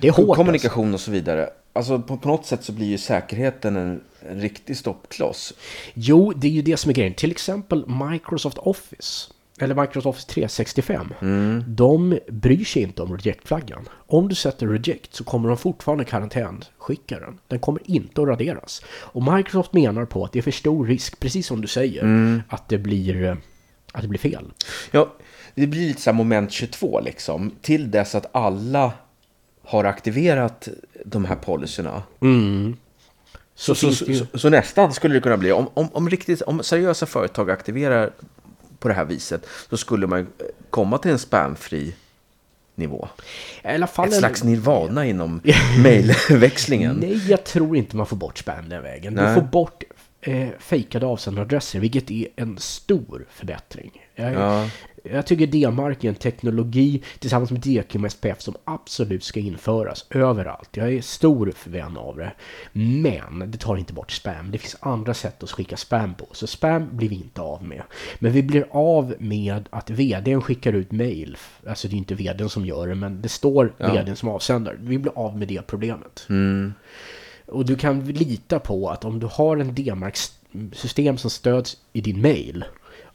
Det 0.01 0.07
är 0.07 0.11
hårt 0.11 0.37
kommunikation 0.37 0.93
och 0.93 0.99
så 0.99 1.11
vidare. 1.11 1.49
Alltså 1.73 1.99
på, 1.99 2.17
på 2.17 2.27
något 2.27 2.45
sätt 2.45 2.63
så 2.63 2.71
blir 2.71 2.87
ju 2.87 2.97
säkerheten 2.97 3.75
en, 3.75 4.01
en 4.19 4.41
riktig 4.41 4.77
stoppkloss. 4.77 5.53
Jo, 5.93 6.33
det 6.35 6.47
är 6.47 6.51
ju 6.51 6.61
det 6.61 6.77
som 6.77 6.89
är 6.89 6.93
grejen. 6.93 7.13
Till 7.13 7.31
exempel 7.31 7.85
Microsoft 7.87 8.57
Office. 8.57 9.33
Eller 9.61 9.75
Microsoft 9.75 10.05
Office 10.05 10.27
365. 10.27 11.13
De 11.67 12.19
bryr 12.27 12.65
sig 12.65 12.81
inte 12.81 13.01
om 13.01 13.17
reject-flaggan. 13.17 13.89
Om 14.07 14.29
du 14.29 14.35
sätter 14.35 14.67
reject 14.67 15.15
så 15.15 15.23
kommer 15.23 15.49
de 15.49 15.57
fortfarande 15.57 16.05
karantänskicka 16.05 17.19
den. 17.19 17.39
Den 17.47 17.59
kommer 17.59 17.81
inte 17.85 18.21
att 18.21 18.27
raderas. 18.27 18.81
Och 18.87 19.33
Microsoft 19.33 19.73
menar 19.73 20.05
på 20.05 20.25
att 20.25 20.31
det 20.33 20.39
är 20.39 20.43
för 20.43 20.51
stor 20.51 20.85
risk, 20.85 21.19
precis 21.19 21.47
som 21.47 21.61
du 21.61 21.67
säger, 21.67 22.43
att, 22.49 22.69
det 22.69 22.77
blir, 22.77 23.23
eh, 23.23 23.35
att 23.91 24.01
det 24.01 24.07
blir 24.07 24.19
fel. 24.19 24.45
Ja, 24.91 25.13
det 25.55 25.67
blir 25.67 25.87
lite 25.87 26.01
så 26.01 26.09
här 26.09 26.17
moment 26.17 26.51
22 26.51 26.99
liksom. 26.99 27.51
Till 27.61 27.91
dess 27.91 28.15
att 28.15 28.35
alla 28.35 28.93
har 29.63 29.83
aktiverat 29.83 30.67
de 31.05 31.25
här 31.25 31.35
policyerna. 31.35 32.03
Mm. 32.21 32.75
Så, 33.55 33.75
så, 33.75 33.91
så, 33.91 34.05
så, 34.13 34.37
så 34.37 34.49
nästan 34.49 34.93
skulle 34.93 35.13
det 35.13 35.21
kunna 35.21 35.37
bli, 35.37 35.51
om, 35.51 35.69
om, 35.73 35.87
om, 35.93 36.09
riktigt, 36.09 36.41
om 36.41 36.63
seriösa 36.63 37.05
företag 37.05 37.51
aktiverar 37.51 38.11
på 38.81 38.87
det 38.87 38.93
här 38.93 39.05
viset, 39.05 39.45
så 39.69 39.77
skulle 39.77 40.07
man 40.07 40.27
komma 40.69 40.97
till 40.97 41.11
en 41.11 41.19
spamfri 41.19 41.95
nivå. 42.75 43.07
Ett 43.63 43.97
en- 43.99 44.11
slags 44.11 44.43
nirvana 44.43 45.05
inom 45.05 45.41
mejlväxlingen. 45.83 46.95
Nej, 46.95 47.29
jag 47.29 47.43
tror 47.43 47.77
inte 47.77 47.95
man 47.95 48.05
får 48.05 48.15
bort 48.17 48.37
spam 48.37 48.69
den 48.69 48.83
vägen. 48.83 49.13
Nej. 49.13 49.27
Du 49.27 49.33
får 49.41 49.41
bort 49.47 49.83
eh, 50.21 50.49
fejkade 50.59 51.05
avsändaradresser, 51.05 51.79
vilket 51.79 52.11
är 52.11 52.27
en 52.35 52.57
stor 52.57 53.25
förbättring. 53.31 53.91
Jag, 54.15 54.33
Ja. 54.33 54.69
jag 55.03 55.25
tycker 55.25 55.47
D-mark 55.47 56.03
är 56.03 56.09
en 56.09 56.15
teknologi 56.15 57.01
tillsammans 57.19 57.51
med 57.51 57.61
DQ 57.61 57.95
och 57.95 58.11
SPF 58.11 58.41
som 58.41 58.55
absolut 58.63 59.23
ska 59.23 59.39
införas 59.39 60.05
överallt. 60.09 60.69
Jag 60.77 60.93
är 60.93 61.01
stor 61.01 61.53
vän 61.65 61.97
av 61.97 62.17
det. 62.17 62.31
Men 62.73 63.51
det 63.51 63.57
tar 63.57 63.77
inte 63.77 63.93
bort 63.93 64.11
spam. 64.11 64.51
Det 64.51 64.57
finns 64.57 64.75
andra 64.79 65.13
sätt 65.13 65.43
att 65.43 65.51
skicka 65.51 65.77
spam 65.77 66.13
på. 66.13 66.27
Så 66.31 66.47
spam 66.47 66.97
blir 66.97 67.09
vi 67.09 67.15
inte 67.15 67.41
av 67.41 67.63
med. 67.63 67.81
Men 68.19 68.31
vi 68.31 68.43
blir 68.43 68.65
av 68.71 69.15
med 69.19 69.69
att 69.69 69.89
vdn 69.89 70.41
skickar 70.41 70.73
ut 70.73 70.91
mail. 70.91 71.37
Alltså 71.67 71.87
det 71.87 71.95
är 71.95 71.97
inte 71.97 72.15
vdn 72.15 72.49
som 72.49 72.65
gör 72.65 72.87
det, 72.87 72.95
men 72.95 73.21
det 73.21 73.29
står 73.29 73.73
Ja. 73.77 73.93
vdn 73.93 74.15
som 74.15 74.29
avsändare. 74.29 74.75
Vi 74.79 74.97
blir 74.97 75.13
av 75.17 75.37
med 75.37 75.47
det 75.47 75.61
problemet. 75.67 76.25
Mm. 76.29 76.73
Och 77.51 77.65
du 77.65 77.75
kan 77.75 78.05
lita 78.05 78.59
på 78.59 78.89
att 78.89 79.05
om 79.05 79.19
du 79.19 79.27
har 79.31 79.57
en 79.57 79.75
D-mark-system 79.75 81.17
som 81.17 81.29
stöds 81.29 81.77
i 81.93 82.01
din 82.01 82.21
mail 82.21 82.65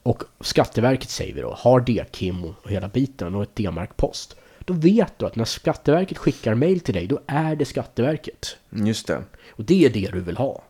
och 0.02 0.22
Skatteverket 0.40 1.10
säger 1.10 1.34
vi 1.34 1.40
då 1.40 1.54
har 1.58 1.80
D-KIM 1.80 2.44
och 2.44 2.70
hela 2.70 2.88
biten 2.88 3.34
och 3.34 3.42
ett 3.42 3.56
D-mark-post. 3.56 4.36
Då 4.64 4.74
vet 4.74 5.18
du 5.18 5.26
att 5.26 5.36
när 5.36 5.44
Skatteverket 5.44 6.18
skickar 6.18 6.54
mail 6.54 6.80
till 6.80 6.94
dig, 6.94 7.06
då 7.06 7.20
är 7.26 7.56
det 7.56 7.64
Skatteverket. 7.64 8.56
Just 8.70 9.06
det, 9.06 9.22
Och 9.50 9.64
det 9.64 9.84
är 9.84 9.90
det 9.90 10.10
du 10.12 10.20
vill 10.20 10.36
ha. 10.36 10.62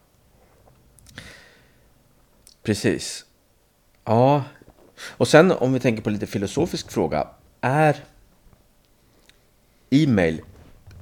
precis. 2.62 3.24
Ja, 4.04 4.44
och 5.16 5.28
sen 5.28 5.52
om 5.52 5.72
vi 5.72 5.80
tänker 5.80 6.02
på 6.02 6.10
lite 6.10 6.26
filosofisk 6.26 6.90
fråga. 6.90 7.28
Är 7.60 7.96
e-mail 9.90 10.40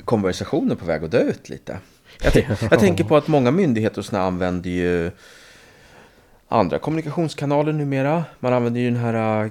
konversationer 0.05 0.75
på 0.75 0.85
väg 0.85 1.05
att 1.05 1.11
dö 1.11 1.23
ut 1.23 1.49
lite? 1.49 1.79
Jag, 2.23 2.37
jag 2.71 2.81
tänker 2.81 3.05
på 3.05 3.17
att 3.17 3.29
många 3.29 3.51
myndigheter 3.51 3.99
och 3.99 4.05
såna 4.05 4.23
använder 4.23 4.71
ju 4.71 5.11
andra 6.49 6.79
kommunikationskanaler 6.79 7.73
numera. 7.73 8.25
Man 8.41 8.53
använder 8.53 8.81
ju 8.81 8.91
den 8.91 9.01
här 9.01 9.45
äh, 9.45 9.51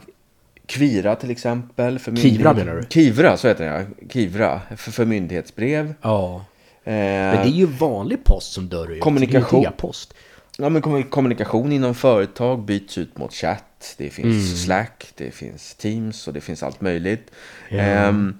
Kvira 0.65 1.15
till 1.15 1.31
exempel. 1.31 1.99
För 1.99 2.15
Kivra 2.15 2.53
menar 2.53 2.75
du? 2.75 2.83
Kivra, 2.89 3.37
så 3.37 3.47
heter 3.47 3.65
den 3.65 3.73
ja. 3.99 4.07
Kivra, 4.09 4.61
för, 4.77 4.91
för 4.91 5.05
myndighetsbrev. 5.05 5.93
Ja. 6.01 6.35
Eh, 6.83 6.93
Men 6.93 7.35
det 7.35 7.43
är 7.49 7.57
ju 7.57 7.65
vanlig 7.65 8.23
post 8.23 8.51
som 8.53 8.69
dör 8.69 8.91
ut. 8.91 9.01
Kommunikation. 9.01 9.65
E-post. 9.65 10.13
Ja, 10.57 10.69
men 10.69 10.81
kommu- 10.81 11.09
kommunikation 11.09 11.71
inom 11.71 11.95
företag 11.95 12.65
byts 12.65 12.97
ut 12.97 13.17
mot 13.17 13.33
chatt. 13.33 13.95
Det 13.97 14.09
finns 14.09 14.25
Mm. 14.25 14.57
Slack, 14.57 15.07
det 15.15 15.31
finns 15.31 15.75
Teams 15.75 16.27
och 16.27 16.33
det 16.33 16.41
finns 16.41 16.63
allt 16.63 16.81
möjligt. 16.81 17.31
Ja. 17.69 17.77
Ehm, 17.77 18.37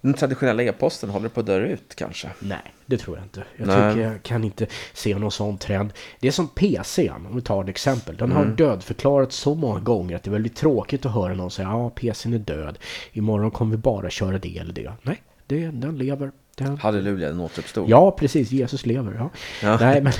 den 0.00 0.14
traditionella 0.14 0.62
e-posten 0.62 1.10
håller 1.10 1.28
på 1.28 1.40
att 1.40 1.46
dö 1.46 1.58
ut 1.66 1.94
kanske. 1.94 2.30
Nej, 2.40 2.58
det 2.86 2.96
tror 2.98 3.16
jag 3.16 3.24
inte. 3.24 3.44
Jag 3.56 3.66
Nej. 3.66 3.94
tycker 3.94 4.08
jag 4.08 4.22
kan 4.22 4.44
inte 4.44 4.66
se 4.92 5.18
någon 5.18 5.30
sån 5.30 5.58
trend. 5.58 5.92
Det 6.20 6.28
är 6.28 6.32
som 6.32 6.48
PCn, 6.48 7.26
om 7.26 7.36
vi 7.36 7.42
tar 7.42 7.62
ett 7.62 7.68
exempel. 7.68 8.16
Den 8.16 8.32
har 8.32 8.42
Mm. 8.42 8.56
dödförklarats 8.56 9.36
så 9.36 9.54
många 9.54 9.80
gånger 9.80 10.16
att 10.16 10.22
det 10.22 10.28
är 10.30 10.32
väldigt 10.32 10.56
tråkigt 10.56 11.06
att 11.06 11.12
höra 11.14 11.34
någon 11.34 11.50
säga 11.50 11.68
ja, 11.68 11.90
PCn 11.90 12.34
är 12.34 12.38
död. 12.38 12.78
Imorgon 13.12 13.50
kommer 13.50 13.70
vi 13.70 13.76
bara 13.76 14.10
köra 14.10 14.38
det 14.38 14.58
eller 14.58 14.72
det. 14.72 14.92
Nej, 15.02 15.22
det, 15.46 15.66
den 15.66 15.98
lever. 15.98 16.32
Den... 16.56 16.76
Halleluja, 16.78 17.28
den 17.28 17.40
återuppstod. 17.40 17.88
Ja, 17.88 18.10
precis. 18.10 18.50
Jesus 18.50 18.86
lever. 18.86 19.14
Ja. 19.14 19.30
Ja. 19.62 19.76
Nej, 19.80 20.02
men, 20.02 20.12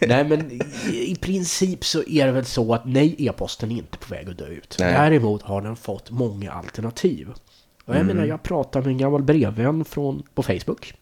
nej, 0.08 0.24
men 0.24 0.52
i, 0.52 1.10
i 1.10 1.16
princip 1.20 1.84
så 1.84 2.02
är 2.02 2.26
det 2.26 2.32
väl 2.32 2.44
så 2.44 2.74
att 2.74 2.84
nej, 2.84 3.14
e-posten 3.18 3.70
är 3.70 3.76
inte 3.76 3.98
på 3.98 4.14
väg 4.14 4.28
att 4.28 4.38
dö 4.38 4.46
ut. 4.46 4.76
Nej. 4.78 4.92
Däremot 4.92 5.42
har 5.42 5.62
den 5.62 5.76
fått 5.76 6.10
många 6.10 6.52
alternativ. 6.52 7.28
Och 7.90 7.96
jag 7.96 8.00
Mm. 8.02 8.16
menar, 8.16 8.28
jag 8.28 8.42
pratar 8.42 8.80
med 8.80 8.88
en 8.88 8.98
gammal 8.98 9.22
brevvän 9.22 9.84
från, 9.84 10.22
på 10.34 10.42
Facebook. 10.42 10.94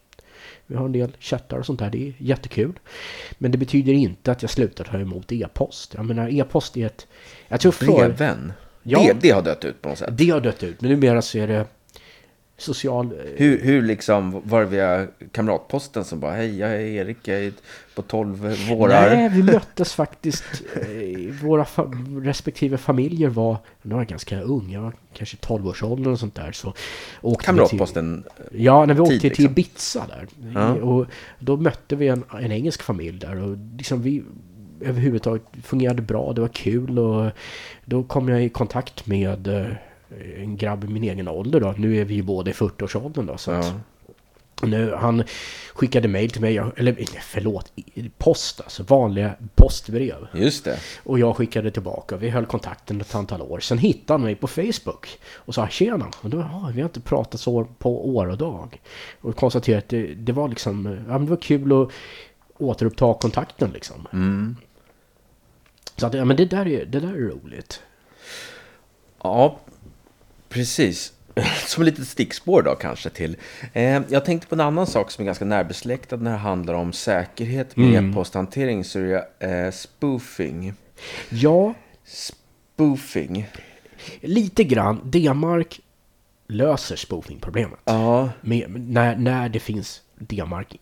Vi 0.67 0.75
har 0.75 0.85
en 0.85 0.91
del 0.91 1.11
chattar 1.19 1.57
och 1.57 1.65
sånt 1.65 1.79
där, 1.79 1.89
det 1.89 2.07
är 2.07 2.13
jättekul. 2.17 2.79
Men 3.37 3.51
det 3.51 3.57
betyder 3.57 3.93
inte 3.93 4.31
att 4.31 4.41
jag 4.41 4.51
slutar 4.51 4.83
ta 4.83 4.99
emot 4.99 5.31
e-post. 5.31 5.93
Jag 5.97 6.05
menar, 6.05 6.29
e-post 6.29 6.77
är 6.77 6.85
ett... 6.85 7.07
Jag 7.47 7.59
tror 7.59 7.71
för... 7.71 7.85
Brevvän. 7.85 8.53
Ja. 8.83 8.99
Det, 8.99 9.17
det 9.21 9.29
har 9.29 9.41
dött 9.41 9.65
ut 9.65 9.81
på 9.81 9.89
något 9.89 9.97
sätt. 9.97 10.09
Det 10.17 10.29
har 10.29 10.39
dött 10.41 10.63
ut, 10.63 10.81
men 10.81 10.91
numera 10.91 11.21
så 11.21 11.37
är 11.37 11.47
det 11.47 11.65
social... 12.59 13.05
eh, 13.05 13.17
Hur, 13.35 13.61
hur 13.61 13.81
liksom, 13.81 14.41
var 14.45 14.59
det 14.59 14.65
via 14.67 15.07
kamratposten 15.31 16.03
som 16.05 16.19
bara 16.19 16.31
hej, 16.31 16.59
jag 16.59 16.69
är 16.69 16.79
Erik, 16.79 17.17
jag 17.27 17.39
är 17.43 17.53
på 17.95 18.01
12 18.01 18.55
vårar. 18.69 19.15
Nej, 19.15 19.29
vi 19.29 19.43
möttes 19.43 19.93
faktiskt. 19.93 20.43
eh, 20.75 21.33
Våra 21.43 21.63
fa- 21.63 22.23
respektive 22.23 22.77
familjer 22.77 23.29
var, 23.29 23.57
nu 23.81 23.93
var 23.93 24.01
jag 24.01 24.07
ganska 24.07 24.41
ung, 24.41 24.71
jag 24.71 24.81
var 24.81 24.93
kanske 25.13 25.37
12-årsåldern 25.37 26.11
och 26.13 26.19
sånt 26.19 26.35
där. 26.35 26.51
Så 26.51 26.73
åkte 27.21 27.45
Kamratposten. 27.45 28.23
Till, 28.51 28.65
ja, 28.65 28.85
när 28.85 28.93
vi 28.93 28.99
åkte 29.01 29.19
tid, 29.19 29.21
till 29.21 29.29
liksom. 29.29 29.51
Ibiza 29.51 30.05
där. 30.07 30.27
Ja. 30.55 30.73
Och 30.73 31.05
då 31.39 31.57
mötte 31.57 31.95
vi 31.95 32.07
en, 32.07 32.23
en 32.41 32.51
engelsk 32.51 32.81
familj 32.81 33.19
där 33.19 33.41
och 33.43 33.57
liksom 33.77 34.01
vi 34.01 34.23
överhuvudtaget 34.81 35.43
fungerade 35.63 36.01
bra, 36.01 36.33
det 36.33 36.41
var 36.41 36.47
kul 36.47 36.99
och 36.99 37.31
då 37.85 38.03
kom 38.03 38.29
jag 38.29 38.43
i 38.43 38.49
kontakt 38.49 39.05
med 39.05 39.47
eh, 39.47 39.65
en 40.37 40.57
grabb 40.57 40.83
i 40.83 40.87
min 40.87 41.03
egen 41.03 41.27
ålder 41.27 41.59
då. 41.59 41.73
Nu 41.77 41.97
är 41.97 42.05
vi 42.05 42.13
ju 42.13 42.21
båda 42.21 42.51
i 42.51 42.53
40-årsåldern 42.53 43.25
då. 43.25 43.37
Så 43.37 43.51
att, 43.51 43.65
Ja. 43.65 44.67
nu, 44.67 44.93
han 44.93 45.23
skickade 45.73 46.07
mail 46.07 46.29
till 46.29 46.41
mig, 46.41 46.57
eller 46.57 46.95
förlåt, 47.21 47.71
post 48.17 48.61
alltså, 48.61 48.83
vanliga 48.83 49.33
postbrev. 49.55 50.27
Just 50.33 50.65
det. 50.65 50.79
Och 51.03 51.19
jag 51.19 51.35
skickade 51.35 51.71
tillbaka, 51.71 52.17
vi 52.17 52.29
höll 52.29 52.45
kontakten 52.45 53.01
ett 53.01 53.15
antal 53.15 53.41
år. 53.41 53.59
Sen 53.59 53.77
hittade 53.77 54.13
han 54.13 54.21
mig 54.21 54.35
på 54.35 54.47
Facebook 54.47 55.19
och 55.35 55.55
sa 55.55 55.67
tjena. 55.67 56.07
Och 56.21 56.29
då, 56.29 56.37
ja, 56.37 56.71
vi 56.73 56.81
har 56.81 56.89
inte 56.89 57.01
pratat 57.01 57.39
så 57.39 57.67
på 57.79 58.15
år 58.15 58.29
och 58.29 58.37
dag. 58.37 58.81
Och 59.21 59.35
konstaterade 59.35 59.79
att 59.79 59.89
det, 59.89 60.13
det 60.13 60.31
var 60.31 60.47
liksom, 60.47 60.97
ja 61.09 61.19
det 61.19 61.25
var 61.25 61.37
kul 61.37 61.81
att 61.81 61.89
återuppta 62.57 63.13
kontakten 63.13 63.71
liksom. 63.71 64.07
Mm. 64.13 64.55
Så 65.95 66.07
att, 66.07 66.13
ja 66.13 66.25
men 66.25 66.37
det 66.37 66.45
där 66.45 66.67
är, 66.67 66.85
det 66.85 66.99
där 66.99 67.13
är 67.13 67.29
roligt. 67.29 67.81
Ja, 69.23 69.59
precis. 70.59 71.13
Som 71.67 71.83
ett 71.83 71.89
litet 71.89 72.07
stickspår 72.07 72.61
då 72.61 72.75
kanske 72.75 73.09
till. 73.09 73.37
Eh, 73.73 74.01
jag 74.09 74.25
tänkte 74.25 74.47
på 74.47 74.55
en 74.55 74.61
annan 74.61 74.87
sak 74.87 75.11
som 75.11 75.21
är 75.21 75.25
ganska 75.25 75.45
närbesläktad 75.45 76.15
när 76.17 76.31
det 76.31 76.37
handlar 76.37 76.73
om 76.73 76.93
säkerhet 76.93 77.75
med 77.77 77.87
Mm. 77.89 78.11
e-posthantering. 78.11 78.83
Så 78.83 78.99
är 78.99 79.03
det 79.39 79.47
eh, 79.65 79.71
spoofing. 79.71 80.73
Ja, 81.29 81.73
Spoofing. 82.05 83.47
lite 84.21 84.63
grann. 84.63 85.01
D-mark 85.03 85.79
löser 86.47 86.95
spoofing-problemet. 86.95 87.79
Ja, 87.85 88.29
Med, 88.41 88.65
när, 88.69 89.15
när 89.15 89.49
det 89.49 89.59
finns 89.59 90.01
D-mark 90.19 90.75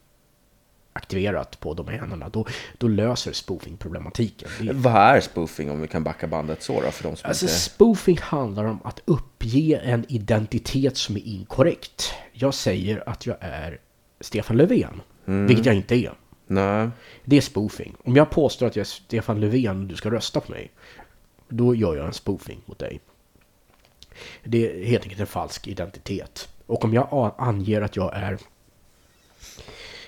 aktiverat 0.97 1.59
på 1.59 1.73
domänerna, 1.73 2.29
då, 2.29 2.45
då 2.77 2.87
löser 2.87 3.31
spoofing-problematiken. 3.33 4.49
Det 4.61 4.69
är- 4.69 4.73
vad 4.73 4.93
är 4.95 5.21
spoofing 5.21 5.71
om 5.71 5.81
vi 5.81 5.87
kan 5.87 6.03
backa 6.03 6.27
bandet 6.27 6.63
så 6.63 6.81
då 6.81 6.91
för 6.91 7.03
de 7.03 7.15
som 7.15 7.27
Alltså 7.27 7.45
inte... 7.45 7.55
spoofing 7.55 8.17
handlar 8.21 8.63
om 8.65 8.79
att 8.83 9.01
uppge 9.05 9.79
en 9.83 10.05
identitet 10.09 10.97
som 10.97 11.15
är 11.15 11.27
inkorrekt. 11.27 12.13
Jag 12.33 12.53
säger 12.53 13.09
att 13.09 13.25
jag 13.25 13.37
är 13.39 13.79
Stefan 14.21 14.57
Löfven, 14.57 15.01
vilket 15.25 15.65
jag 15.65 15.75
inte 15.75 15.95
är. 15.95 16.13
Nej. 16.47 16.89
Det 17.25 17.37
är 17.37 17.41
spoofing. 17.41 17.95
Om 18.03 18.15
jag 18.15 18.29
påstår 18.29 18.67
att 18.67 18.75
jag 18.75 18.81
är 18.81 18.85
Stefan 18.87 19.39
Löfven 19.39 19.81
och 19.81 19.87
du 19.87 19.95
ska 19.95 20.11
rösta 20.11 20.39
på 20.39 20.51
mig, 20.51 20.71
då 21.49 21.75
gör 21.75 21.95
jag 21.95 22.05
en 22.07 22.13
spoofing 22.13 22.61
mot 22.65 22.79
dig. 22.79 22.99
Det 24.43 24.81
är 24.81 24.85
helt 24.85 25.03
enkelt 25.03 25.21
en 25.21 25.27
falsk 25.27 25.67
identitet. 25.67 26.49
Och 26.65 26.83
om 26.85 26.93
jag 26.93 27.35
anger 27.37 27.81
att 27.81 27.95
jag 27.95 28.15
är 28.15 28.37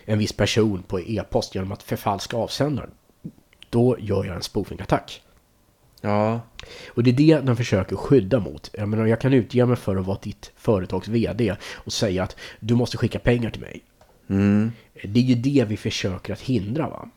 en 0.09 0.19
viss 0.19 0.33
person 0.33 0.83
på 0.83 0.99
e-post 0.99 1.55
genom 1.55 1.71
att 1.71 1.83
förfalska 1.83 2.37
avsändaren, 2.37 2.89
då 3.69 3.97
gör 3.99 4.25
jag 4.25 4.35
en 4.35 4.41
spoofing-attack. 4.41 5.21
Ja, 6.01 6.41
Och 6.87 7.03
det 7.03 7.09
är 7.09 7.13
det 7.13 7.39
den 7.45 7.55
försöker 7.55 7.95
skydda 7.95 8.39
mot. 8.39 8.69
Jag 8.73 8.89
menar, 8.89 9.05
jag 9.05 9.21
kan 9.21 9.33
utge 9.33 9.65
mig 9.65 9.75
för 9.75 9.95
att 9.95 10.05
vara 10.05 10.17
ditt 10.21 10.51
företags 10.57 11.07
VD 11.07 11.55
och 11.73 11.93
säga 11.93 12.23
att 12.23 12.35
du 12.59 12.75
måste 12.75 12.97
skicka 12.97 13.19
pengar 13.19 13.49
till 13.49 13.61
mig. 13.61 13.81
mm. 14.29 14.71
Det 15.03 15.19
är 15.19 15.23
ju 15.23 15.35
det 15.35 15.65
vi 15.67 15.77
försöker 15.77 16.33
att 16.33 16.41
hindra 16.41 16.89
va. 16.89 17.09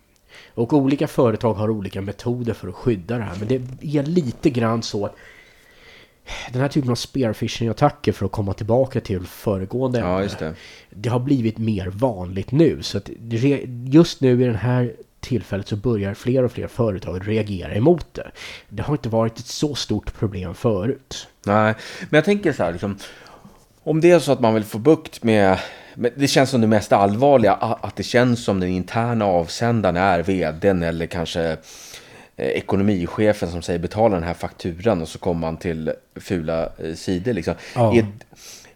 Och 0.55 0.73
olika 0.73 1.09
företag 1.09 1.55
har 1.55 1.71
olika 1.71 2.01
metoder 2.01 2.55
för 2.55 2.69
att 2.69 2.75
skydda 2.75 3.19
det 3.19 3.25
här. 3.25 3.37
Men 3.39 3.49
det 3.49 3.99
är 3.99 4.03
lite 4.03 4.51
grann 4.51 4.83
så 4.83 5.07
att 5.07 5.17
den 6.53 6.63
här 6.63 6.69
typen 6.69 6.91
av 6.91 6.95
spearfishing-attacker 6.95 8.13
för 8.13 8.27
att 8.27 8.33
komma 8.33 8.53
tillbaka 8.53 9.01
till 9.01 9.27
föregående 9.27 9.99
ja 9.99 10.29
det. 10.39 10.55
det 10.91 11.09
har 11.09 11.21
blivit 11.21 11.59
mer 11.59 11.87
vanligt 11.87 12.53
nu. 12.53 12.83
Så 12.83 13.01
det- 13.19 13.65
just 13.87 14.21
nu 14.21 14.43
i 14.43 14.45
den 14.45 14.55
här 14.55 14.93
tillfället 15.21 15.69
så 15.69 15.77
börjar 15.77 16.15
fler 16.15 16.43
och 16.43 16.53
fler 16.53 16.67
företag 16.67 17.29
reagera 17.29 17.75
emot 17.75 18.07
det. 18.15 18.31
Det 18.69 18.83
har 18.83 18.95
inte 18.95 19.09
varit 19.09 19.39
ett 19.39 19.47
så 19.47 19.75
stort 19.75 20.15
problem 20.19 20.55
förut. 20.55 21.29
Nej, 21.47 21.75
men 22.11 22.17
jag 22.19 22.25
tänker 22.25 22.53
så 22.53 22.63
här, 22.63 22.73
liksom, 22.73 22.97
om 23.83 24.01
det 24.01 24.11
är 24.11 24.19
så 24.19 24.33
att 24.33 24.41
man 24.41 24.55
vill 24.55 24.65
få 24.65 24.79
bukt 24.79 25.23
med, 25.23 25.59
men 25.95 26.11
det 26.17 26.29
känns 26.29 26.51
som 26.51 26.61
det 26.61 26.67
mest 26.67 26.93
allvarliga, 26.93 27.53
att 27.55 27.97
det 27.97 28.03
känns 28.03 28.45
som 28.45 28.61
den 28.61 28.69
interna 28.69 29.25
avsändaren 29.25 29.97
är 29.97 30.23
vdn 30.23 30.83
eller 30.83 31.07
kanske 31.07 31.57
ekonomichefen 32.43 33.51
som 33.51 33.63
säger 33.63 33.79
betala 33.79 34.15
den 34.15 34.25
här 34.25 34.35
fakturan 34.35 35.03
och 35.03 35.09
så 35.09 35.19
kommer 35.19 35.41
man 35.41 35.57
till 35.57 35.93
fula 36.17 36.73
eh, 36.79 36.95
sidor. 36.95 37.33
Liksom. 37.33 37.55
Ja. 37.75 37.95
Är, 37.97 38.07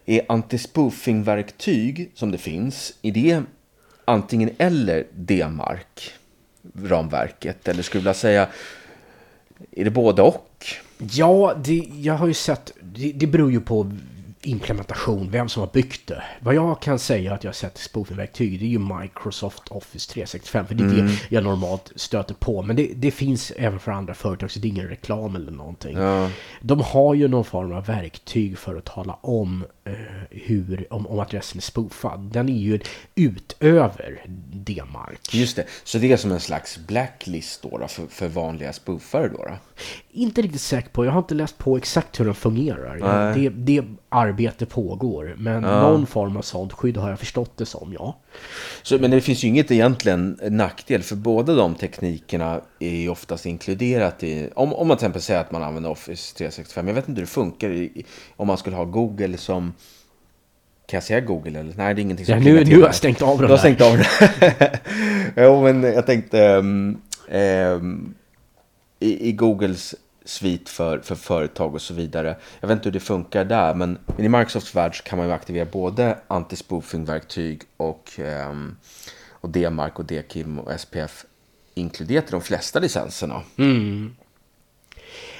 är 0.05 0.21
anti-spoofing-verktyg 0.27 2.09
som 2.13 2.31
det 2.31 2.37
finns, 2.37 2.93
är 3.01 3.11
det 3.11 3.41
antingen 4.05 4.49
eller 4.57 5.07
D-mark 5.15 6.11
ramverket? 6.83 7.67
Eller 7.67 7.83
skulle 7.83 7.99
jag 7.99 8.03
vilja 8.03 8.13
säga, 8.13 8.47
är 9.71 9.83
det 9.83 9.91
både 9.91 10.21
och? 10.21 10.65
Ja, 11.11 11.55
det, 11.63 11.83
jag 11.95 12.13
har 12.13 12.27
ju 12.27 12.33
sett, 12.33 12.73
det, 12.81 13.11
det 13.11 13.27
beror 13.27 13.51
ju 13.51 13.61
på 13.61 13.91
implementation, 14.47 15.31
vem 15.31 15.49
som 15.49 15.59
har 15.59 15.69
byggt 15.73 16.07
det. 16.07 16.23
Vad 16.39 16.55
jag 16.55 16.81
kan 16.81 16.99
säga 16.99 17.33
att 17.33 17.43
jag 17.43 17.49
har 17.49 17.53
sett 17.53 17.77
spoofing-verktyg, 17.77 18.59
det 18.59 18.65
är 18.65 18.69
ju 18.69 18.79
Microsoft 18.79 19.63
Office 19.69 20.13
365, 20.13 20.67
för 20.67 20.75
det 20.75 20.83
är 20.83 20.87
Mm. 20.87 21.05
det 21.07 21.13
jag 21.29 21.43
normalt 21.43 21.91
stöter 21.95 22.33
på. 22.33 22.61
Men 22.61 22.75
det, 22.75 22.91
det 22.95 23.11
finns 23.11 23.51
även 23.51 23.79
för 23.79 23.91
andra 23.91 24.13
företag, 24.13 24.51
så 24.51 24.59
det 24.59 24.67
är 24.67 24.69
ingen 24.69 24.87
reklam 24.87 25.35
eller 25.35 25.51
någonting. 25.51 25.97
Ja. 25.97 26.29
De 26.61 26.81
har 26.81 27.13
ju 27.13 27.27
någon 27.27 27.45
form 27.45 27.71
av 27.71 27.85
verktyg 27.85 28.57
för 28.57 28.75
att 28.75 28.85
tala 28.85 29.13
om, 29.21 29.65
hur, 30.29 30.87
om, 30.89 31.07
om 31.07 31.19
adressen 31.19 31.57
är 31.57 31.61
spoofad. 31.61 32.19
Den 32.19 32.49
är 32.49 32.57
ju 32.57 32.79
utöver 33.15 34.25
D-mark. 34.53 35.33
Just 35.33 35.55
det, 35.55 35.65
så 35.83 35.97
det 35.97 36.11
är 36.11 36.17
som 36.17 36.31
en 36.31 36.39
slags 36.39 36.77
blacklist 36.77 37.61
då, 37.61 37.77
då 37.77 37.87
för, 37.87 38.07
för 38.07 38.27
vanliga 38.27 38.73
spoofare 38.73 39.27
då? 39.27 39.37
då? 39.37 39.57
Inte 40.11 40.41
riktigt 40.41 40.61
säker 40.61 40.89
på, 40.89 41.05
jag 41.05 41.11
har 41.11 41.19
inte 41.19 41.35
läst 41.35 41.57
på 41.57 41.77
exakt 41.77 42.19
hur 42.19 42.25
den 42.25 42.35
fungerar. 42.35 43.33
Det, 43.33 43.49
det 43.49 43.83
arbete 44.09 44.65
pågår, 44.65 45.35
men 45.37 45.61
någon 45.61 46.07
form 46.07 46.37
av 46.37 46.41
sånt 46.41 46.73
skydd 46.73 46.97
har 46.97 47.09
jag 47.09 47.19
förstått 47.19 47.57
det 47.57 47.65
som, 47.65 47.93
ja. 47.93 48.17
Så, 48.83 48.97
men 48.97 49.11
det 49.11 49.21
finns 49.21 49.43
ju 49.43 49.47
inget 49.47 49.71
egentligen 49.71 50.39
nackdel, 50.49 51.03
för 51.03 51.15
båda 51.15 51.55
de 51.55 51.75
teknikerna 51.75 52.61
är 52.79 52.89
ju 52.95 53.09
oftast 53.09 53.45
inkluderat 53.45 54.23
i... 54.23 54.49
Om, 54.55 54.73
om 54.73 54.87
man 54.87 54.97
till 54.97 55.03
exempel 55.05 55.21
säger 55.21 55.39
att 55.39 55.51
man 55.51 55.63
använder 55.63 55.89
Office 55.89 56.35
365, 56.37 56.87
jag 56.87 56.95
vet 56.95 57.07
inte 57.07 57.19
hur 57.19 57.25
det 57.25 57.31
funkar 57.31 57.69
i, 57.69 58.05
om 58.35 58.47
man 58.47 58.57
skulle 58.57 58.75
ha 58.75 58.85
Google 58.85 59.37
som... 59.37 59.73
Kan 60.87 60.97
jag 60.97 61.03
säga 61.03 61.19
Google 61.19 61.59
eller? 61.59 61.73
Nej, 61.77 61.93
det 61.93 62.01
är 62.01 62.03
ingenting 62.03 62.25
som 62.25 62.35
ja 62.35 62.41
nu, 62.43 62.65
nu 62.65 62.75
har 62.75 62.85
jag 62.85 62.95
stängt 62.95 63.21
av 63.21 63.37
Du 63.37 63.41
den 63.47 63.49
har 63.51 63.57
där. 63.57 63.75
stängt 63.75 63.81
av 63.81 63.97
det? 63.97 64.79
jo, 65.43 65.63
men 65.63 65.83
jag 65.83 66.05
tänkte... 66.05 66.39
ehm, 66.45 66.97
ehm, 67.29 68.13
i, 68.99 69.29
I 69.29 69.31
Googles 69.31 69.95
svit 70.27 70.69
för, 70.69 70.99
för 70.99 71.15
företag 71.15 71.75
och 71.75 71.81
så 71.81 71.93
vidare. 71.93 72.37
Jag 72.59 72.67
vet 72.67 72.75
inte 72.75 72.89
hur 72.89 72.93
det 72.93 72.99
funkar 72.99 73.45
där, 73.45 73.73
men, 73.73 73.97
men 74.05 74.25
i 74.25 74.29
Microsofts 74.29 74.75
värld 74.75 74.97
så 74.97 75.03
kan 75.03 75.17
man 75.17 75.27
ju 75.27 75.33
aktivera 75.33 75.65
både 75.65 76.17
anti-spoofing-verktyg 76.27 77.61
och, 77.77 78.11
ehm, 78.17 78.75
och 79.29 79.49
DMARC 79.49 79.93
och 79.95 80.05
DKIM 80.05 80.59
och 80.59 80.79
SPF 80.79 81.25
inkluderat 81.73 82.27
i 82.27 82.31
de 82.31 82.41
flesta 82.41 82.79
licenserna. 82.79 83.41
Mm. 83.57 84.15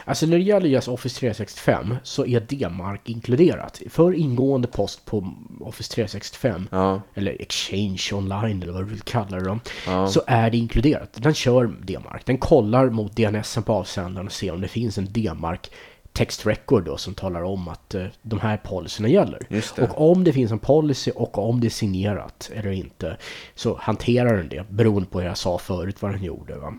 Alltså 0.05 0.25
när 0.25 0.37
det 0.37 0.43
gäller 0.43 0.67
just 0.69 0.87
Office 0.87 1.19
365 1.19 1.95
så 2.03 2.25
är 2.25 2.39
D-mark 2.39 3.01
inkluderat. 3.09 3.81
För 3.89 4.13
ingående 4.13 4.67
post 4.67 5.05
på 5.05 5.33
Office 5.61 5.93
365 5.93 6.67
Ja. 6.71 7.01
eller 7.15 7.41
Exchange 7.41 8.01
online 8.13 8.63
eller 8.63 8.73
vad 8.73 8.81
du 8.81 8.89
vill 8.89 9.01
kalla 9.01 9.37
det 9.37 9.43
då, 9.45 9.59
Ja. 9.87 10.07
så 10.07 10.21
är 10.27 10.49
det 10.51 10.57
inkluderat. 10.57 11.09
Den 11.13 11.33
kör 11.33 11.73
D-mark. 11.83 12.25
Den 12.25 12.37
kollar 12.37 12.89
mot 12.89 13.15
DNSen 13.15 13.63
på 13.63 13.73
avsändaren 13.73 14.27
och 14.27 14.33
ser 14.33 14.53
om 14.53 14.61
det 14.61 14.67
finns 14.67 14.97
en 14.97 15.07
D-mark 15.11 15.71
text 16.13 16.45
record 16.45 16.85
då 16.85 16.97
som 16.97 17.13
talar 17.13 17.43
om 17.43 17.67
att 17.67 17.95
eh, 17.95 18.05
de 18.21 18.39
här 18.39 18.57
policyerna 18.57 19.09
gäller. 19.09 19.39
Och 19.83 20.11
om 20.11 20.23
det 20.23 20.33
finns 20.33 20.51
en 20.51 20.59
policy 20.59 21.11
och 21.11 21.37
om 21.37 21.59
det 21.61 21.67
är 21.67 21.69
signerat 21.69 22.51
eller 22.55 22.71
inte 22.71 23.17
så 23.55 23.77
hanterar 23.81 24.37
den 24.37 24.49
det 24.49 24.65
beroende 24.69 25.09
på 25.09 25.19
hur 25.19 25.27
jag 25.27 25.37
sa 25.37 25.57
förut 25.57 26.01
vad 26.01 26.11
den 26.11 26.23
gjorde. 26.23 26.55
Va? 26.57 26.73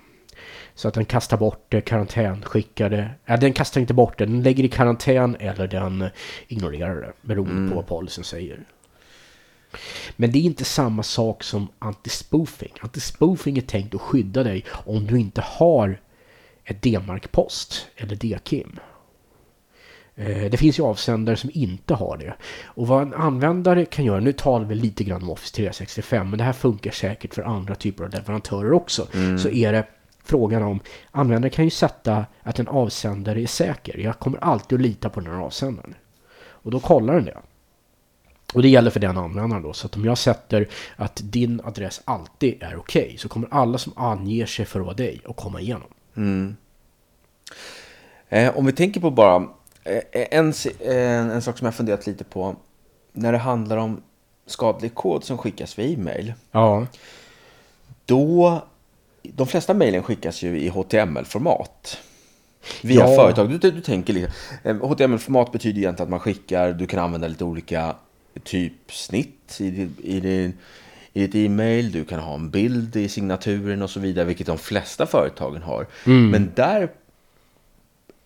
Så 0.79 0.88
att 0.88 0.95
den 0.95 1.05
kastar 1.05 1.37
bort 1.37 1.67
det, 1.69 1.81
karantänskickar 1.81 2.91
det. 2.91 3.11
Ja, 3.25 3.37
den 3.37 3.53
kastar 3.53 3.81
inte 3.81 3.95
bort 3.95 4.19
det, 4.19 4.27
den 4.27 4.43
lägger 4.43 4.64
i 4.64 4.69
karantän 4.69 5.37
eller 5.41 5.69
den 5.69 6.05
ignorerar 6.49 6.95
det 7.01 7.12
beroende 7.23 7.71
på 7.71 7.77
vad 7.77 7.87
policyn 7.87 8.25
säger. 8.25 8.61
Men 10.17 10.33
det 10.33 10.38
är 10.38 10.43
inte 10.43 10.64
samma 10.64 11.03
sak 11.03 11.43
som 11.43 11.69
anti-spoofing. 11.79 12.73
Anti-spoofing 12.81 13.59
är 13.59 13.62
tänkt 13.62 13.95
att 13.95 14.01
skydda 14.01 14.43
dig 14.43 14.64
om 14.71 15.07
du 15.07 15.19
inte 15.21 15.41
har 15.41 16.01
ett 16.64 16.83
D-mark-post 16.83 17.87
eller 17.97 18.17
D-kim. 18.17 18.79
Eh, 20.17 20.51
Det 20.51 20.57
finns 20.57 20.79
ju 20.79 20.83
avsändare 20.83 21.37
som 21.37 21.51
inte 21.55 21.95
har 21.95 22.17
det. 22.17 22.35
Och 22.64 22.87
vad 22.87 23.03
en 23.03 23.14
användare 23.14 23.85
kan 23.85 24.05
göra, 24.05 24.21
nu 24.21 24.33
talar 24.33 24.67
vi 24.67 24.75
lite 24.75 25.05
grann 25.05 25.23
om 25.23 25.31
Office 25.31 25.55
365, 25.57 26.31
men 26.31 26.38
det 26.38 26.45
här 26.45 26.53
funkar 26.53 26.91
säkert 26.91 27.35
för 27.35 27.43
andra 27.43 27.75
typer 27.75 28.05
av 28.05 28.11
leverantörer 28.11 28.73
också. 28.73 29.07
Så 29.38 29.49
är 29.49 29.73
det 29.73 29.87
frågan 30.29 30.62
om, 30.62 30.81
användare 31.11 31.51
kan 31.51 31.64
ju 31.64 31.71
sätta 31.71 32.27
att 32.43 32.59
en 32.59 32.69
avsändare 32.69 33.43
är 33.43 33.47
säker. 33.47 33.99
Jag 33.99 34.19
kommer 34.19 34.38
alltid 34.45 34.77
att 34.77 34.83
lita 34.83 35.09
på 35.09 35.21
den 35.21 35.33
här 35.33 35.41
avsändaren. 35.41 35.95
Och 36.41 36.71
då 36.71 36.81
kollar 36.81 37.14
den 37.14 37.25
det. 37.25 37.38
Och 38.55 38.62
det 38.62 38.69
gäller 38.69 38.91
för 38.91 39.01
den 39.01 39.19
användaren 39.19 39.62
då. 39.62 39.73
Så 39.73 39.87
att 39.87 39.97
om 39.97 40.05
jag 40.05 40.19
sätter 40.19 40.69
att 40.97 41.21
din 41.25 41.61
adress 41.64 42.01
alltid 42.05 42.62
är 42.62 42.77
okej 42.77 43.17
så 43.19 43.29
kommer 43.29 43.49
alla 43.51 43.79
som 43.79 43.93
anger 43.97 44.47
sig 44.47 44.64
för 44.67 44.81
att 44.81 44.87
vara 44.87 44.97
dig 44.97 45.21
att 45.29 45.37
komma 45.37 45.61
igenom. 45.61 45.88
Eh, 48.29 48.57
om 48.59 48.67
vi 48.67 48.73
tänker 48.73 49.01
på 49.01 49.11
bara 49.11 49.49
eh, 49.85 50.03
en, 50.12 50.53
si- 50.53 50.77
en, 50.85 51.31
en 51.31 51.43
sak 51.43 51.59
som 51.59 51.64
jag 51.64 51.75
funderat 51.75 52.07
lite 52.07 52.25
på. 52.25 52.57
När 53.12 53.33
det 53.33 53.38
handlar 53.38 53.77
om 53.77 54.03
skadlig 54.47 54.95
kod 54.95 55.25
som 55.25 55.38
skickas 55.38 55.79
via 55.79 55.87
e-mail. 55.87 56.33
Ja. 56.51 56.87
Då, 58.05 58.62
de 59.35 59.47
flesta 59.47 59.75
mejlen 59.75 60.03
skickas 60.03 60.43
ju 60.43 60.61
i 60.61 60.69
HTML-format. 60.69 61.99
Via 62.83 63.01
Ja. 63.01 63.17
företag. 63.17 63.51
Du, 63.61 63.71
du 63.71 63.81
tänker 63.81 64.29
eh, 64.64 64.77
HTML-format 64.77 65.53
betyder 65.53 65.79
egentligen 65.79 66.07
att 66.07 66.11
man 66.11 66.21
skickar, 66.21 66.73
du 66.73 66.87
kan 66.87 66.99
använda 66.99 67.29
lite 67.29 67.45
olika 67.45 67.97
typsnitt 68.45 69.57
i, 69.61 69.71
din- 69.71 69.95
i, 70.03 70.21
din, 70.21 70.53
i 71.12 71.21
ditt 71.27 71.35
e-mail. 71.35 71.93
Du 71.93 72.05
kan 72.05 72.21
ha 72.21 72.35
en 72.35 72.51
bild 72.51 72.97
i 72.97 73.09
signaturen 73.09 73.83
och 73.83 73.91
så 73.91 74.01
vidare, 74.01 74.25
vilket 74.25 74.47
de 74.47 74.59
flesta 74.59 75.07
företagen 75.07 75.62
har. 75.62 75.87
Men 76.05 76.53
där 76.55 76.91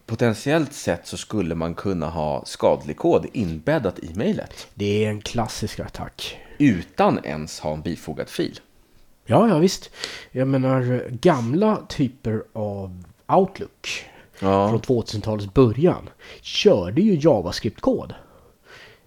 potentiellt 0.06 0.72
sett 0.72 1.06
så 1.06 1.16
skulle 1.16 1.54
man 1.54 1.74
kunna 1.74 2.08
ha 2.10 2.44
skadlig 2.44 2.96
kod 2.96 3.26
inbäddat 3.32 3.98
i 3.98 4.14
mejlet. 4.14 4.66
Det 4.74 5.04
är 5.04 5.08
en 5.08 5.20
klassisk 5.20 5.80
attack. 5.80 6.36
Utan 6.58 7.20
ens 7.24 7.60
ha 7.60 7.72
en 7.72 7.82
bifogad 7.82 8.28
fil. 8.28 8.60
Ja, 9.26 9.48
ja 9.48 9.58
visst. 9.58 9.90
Jag 10.32 10.48
menar 10.48 11.08
gamla 11.10 11.76
typer 11.88 12.42
av 12.52 13.04
Outlook 13.28 13.88
Ja. 14.40 14.68
från 14.68 14.80
2000-talets 14.80 15.54
början 15.54 16.08
körde 16.40 17.00
ju 17.02 17.14
JavaScript-kod. 17.20 18.14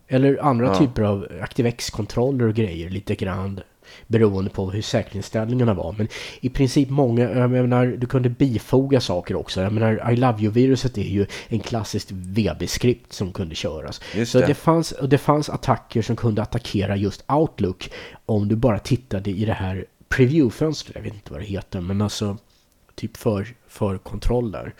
Eller 0.07 0.43
andra 0.43 0.65
Ja. 0.67 0.75
typer 0.79 1.01
av 1.01 1.27
ActiveX-kontroller 1.41 2.47
och 2.47 2.53
grejer 2.55 2.89
lite 2.89 3.15
grann 3.15 3.59
beroende 4.07 4.49
på 4.49 4.71
hur 4.71 4.81
säkerhetsinställningarna 4.81 5.73
var. 5.73 5.95
Men 5.97 6.07
i 6.41 6.49
princip 6.49 6.89
många, 6.89 7.29
jag 7.31 7.49
menar, 7.51 7.85
du 7.85 8.07
kunde 8.07 8.29
bifoga 8.29 8.99
saker 9.01 9.35
också. 9.35 9.61
Jag 9.61 9.73
menar, 9.73 10.11
I 10.11 10.15
Love 10.15 10.41
You-viruset 10.43 10.97
är 10.97 11.01
ju 11.01 11.25
en 11.47 11.59
klassisk 11.59 12.07
VB-skript 12.11 13.13
som 13.13 13.33
kunde 13.33 13.55
köras. 13.55 14.01
Just 14.15 14.31
Så 14.31 14.39
det. 14.39 14.45
det. 14.45 14.53
fanns, 14.53 14.93
det 15.03 15.17
fanns 15.17 15.49
attacker 15.49 16.01
som 16.01 16.15
kunde 16.15 16.41
attackera 16.41 16.95
just 16.95 17.23
Outlook 17.31 17.89
om 18.25 18.47
du 18.47 18.55
bara 18.55 18.79
tittade 18.79 19.29
i 19.31 19.45
det 19.45 19.53
här 19.53 19.85
preview-fönstret. 20.15 20.95
Jag 20.95 21.03
vet 21.03 21.13
inte 21.13 21.31
vad 21.31 21.41
det 21.41 21.45
heter, 21.45 21.81
men 21.81 22.01
alltså 22.01 22.37
typ 22.95 23.17
för, 23.17 23.47
för 23.67 23.97
kontroll 23.97 24.51
där. 24.51 24.73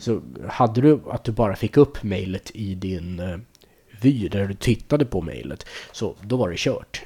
Så 0.00 0.20
hade 0.48 0.80
du 0.80 1.00
att 1.10 1.24
du 1.24 1.32
bara 1.32 1.56
fick 1.56 1.76
upp 1.76 2.02
mejlet 2.02 2.50
i 2.54 2.74
din 2.74 3.20
eh, 3.20 3.38
vy 4.00 4.28
där 4.28 4.48
du 4.48 4.54
tittade 4.54 5.04
på 5.04 5.22
mejlet, 5.22 5.66
så 5.92 6.14
då 6.20 6.36
var 6.36 6.50
det 6.50 6.58
kört. 6.58 7.02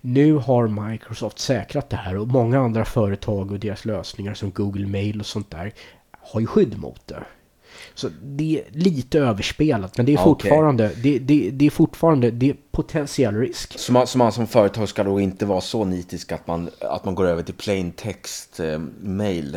Nu 0.00 0.34
har 0.34 0.88
Microsoft 0.88 1.38
säkrat 1.38 1.90
det 1.90 1.96
här 1.96 2.16
och 2.16 2.28
många 2.28 2.60
andra 2.60 2.84
företag 2.84 3.52
och 3.52 3.60
deras 3.60 3.84
lösningar 3.84 4.34
som 4.34 4.50
Google 4.50 4.86
Mail 4.86 5.20
och 5.20 5.26
sånt 5.26 5.50
där 5.50 5.72
har 6.10 6.40
ju 6.40 6.46
skydd 6.46 6.78
mot 6.78 7.06
det. 7.06 7.22
Så 7.96 8.08
det 8.22 8.58
är 8.58 8.78
lite 8.78 9.18
överspelat, 9.18 9.96
men 9.96 10.06
det 10.06 10.12
är 10.12 10.14
okej. 10.14 10.24
fortfarande, 10.24 10.90
det, 11.02 11.18
det, 11.18 11.50
det 11.50 11.66
är 11.66 11.70
fortfarande, 11.70 12.30
det 12.30 12.50
är 12.50 12.56
potentiell 12.70 13.36
risk. 13.36 13.78
Så 13.78 13.92
man, 13.92 14.06
så 14.06 14.18
man 14.18 14.32
som 14.32 14.46
företag 14.46 14.88
ska 14.88 15.04
då 15.04 15.20
inte 15.20 15.46
vara 15.46 15.60
så 15.60 15.84
nitisk 15.84 16.32
att 16.32 16.46
man, 16.46 16.70
att 16.80 17.04
man 17.04 17.14
går 17.14 17.26
över 17.26 17.42
till 17.42 17.54
plain 17.54 17.90
text 17.90 18.60
eh, 18.60 18.78
mail 19.00 19.56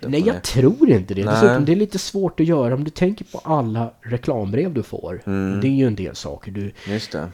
Nej, 0.00 0.22
jag 0.26 0.42
tror 0.42 0.90
inte 0.90 1.14
det. 1.14 1.24
Nej. 1.24 1.34
Dessutom, 1.34 1.64
det 1.64 1.72
är 1.72 1.76
lite 1.76 1.98
svårt 1.98 2.40
att 2.40 2.46
göra 2.46 2.74
om 2.74 2.84
du 2.84 2.90
tänker 2.90 3.24
på 3.24 3.38
alla 3.38 3.90
reklambrev 4.00 4.74
du 4.74 4.82
får. 4.82 5.22
Mm. 5.26 5.60
Det 5.60 5.68
är 5.68 5.76
ju 5.76 5.86
en 5.86 5.94
del 5.94 6.16
saker. 6.16 6.50
Du, 6.50 6.72
Just 6.86 7.12
det. 7.12 7.28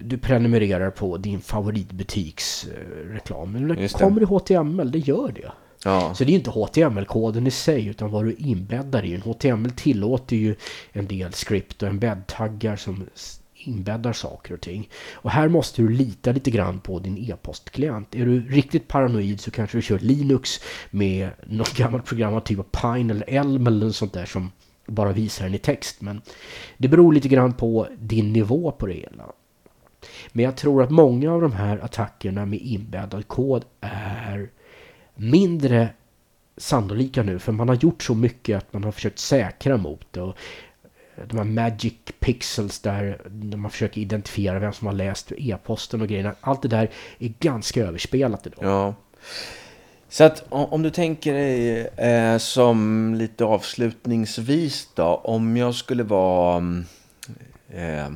du 0.00 0.18
prenumererar 0.18 0.90
på 0.90 1.16
din 1.16 1.40
favoritbutiks 1.40 2.66
reklam. 3.10 3.76
Kommer 3.92 4.22
i 4.22 4.24
HTML, 4.24 4.90
det 4.90 4.98
gör 4.98 5.32
det. 5.32 5.52
Ja, 5.86 6.14
Så 6.14 6.24
det 6.24 6.32
är 6.32 6.34
inte 6.34 6.50
HTML-koden 6.50 7.46
i 7.46 7.50
sig 7.50 7.86
utan 7.86 8.10
vad 8.10 8.24
du 8.24 8.32
inbäddar 8.32 9.04
i 9.04 9.12
den. 9.12 9.22
HTML 9.22 9.70
tillåter 9.70 10.36
ju 10.36 10.56
en 10.92 11.06
del 11.06 11.32
script 11.32 11.82
och 11.82 11.88
embed-taggar 11.88 12.76
som 12.76 13.06
inbäddar 13.54 14.12
saker 14.12 14.54
och 14.54 14.60
ting. 14.60 14.88
Och 15.12 15.30
här 15.30 15.48
måste 15.48 15.82
du 15.82 15.88
lita 15.88 16.32
lite 16.32 16.50
grann 16.50 16.80
på 16.80 16.98
din 16.98 17.18
e-postklient. 17.18 18.14
Är 18.14 18.26
du 18.26 18.40
riktigt 18.40 18.88
paranoid 18.88 19.40
så 19.40 19.50
kanske 19.50 19.78
du 19.78 19.82
kör 19.82 19.98
Linux 19.98 20.60
med 20.90 21.30
något 21.46 21.72
gammalt 21.76 22.04
program 22.04 22.34
av 22.34 22.40
typ 22.40 22.58
av 22.58 22.94
Pine 22.94 23.14
eller 23.14 23.30
Elm 23.30 23.66
eller 23.66 23.86
något 23.86 23.96
sånt 23.96 24.12
där 24.12 24.26
som 24.26 24.50
bara 24.86 25.12
visar 25.12 25.44
den 25.44 25.54
i 25.54 25.58
text. 25.58 26.00
Men 26.00 26.20
det 26.76 26.88
beror 26.88 27.12
lite 27.12 27.28
grann 27.28 27.52
på 27.52 27.88
din 27.98 28.32
nivå 28.32 28.70
på 28.70 28.86
det 28.86 28.94
hela. 28.94 29.24
Men 30.32 30.44
jag 30.44 30.56
tror 30.56 30.82
att 30.82 30.90
många 30.90 31.32
av 31.32 31.40
de 31.40 31.52
här 31.52 31.78
attackerna 31.78 32.46
med 32.46 32.60
inbäddad 32.60 33.28
kod 33.28 33.64
är 33.80 34.50
mindre 35.16 35.88
sannolika 36.56 37.22
nu 37.22 37.38
för 37.38 37.52
man 37.52 37.68
har 37.68 37.76
gjort 37.76 38.02
så 38.02 38.14
mycket 38.14 38.58
att 38.58 38.72
man 38.72 38.84
har 38.84 38.92
försökt 38.92 39.18
säkra 39.18 39.76
mot 39.76 40.06
det. 40.10 40.20
Och 40.20 40.36
eh, 41.16 41.26
de 41.26 41.36
här 41.36 41.44
magic 41.44 41.94
pixels 42.20 42.80
där 42.80 43.20
där 43.28 43.58
man 43.58 43.70
försöker 43.70 44.00
identifiera 44.00 44.58
vem 44.58 44.72
som 44.72 44.86
har 44.86 44.94
läst 44.94 45.32
e-posten 45.36 46.00
och 46.00 46.08
grejerna. 46.08 46.34
Allt 46.40 46.62
det 46.62 46.68
där 46.68 46.90
är 47.18 47.32
ganska 47.40 47.84
överspelat 47.84 48.46
idag. 48.46 48.64
ja. 48.64 48.94
Så 50.08 50.24
att 50.24 50.44
om 50.48 50.82
du 50.82 50.90
tänker 50.90 51.34
dig 51.34 51.80
eh, 51.86 52.38
som 52.38 53.14
lite 53.14 53.44
avslutningsvis 53.44 54.88
då. 54.94 55.20
Om 55.24 55.56
jag 55.56 55.74
skulle 55.74 56.02
vara 56.02 56.56
mm, 56.56 56.84
eh, 57.68 58.06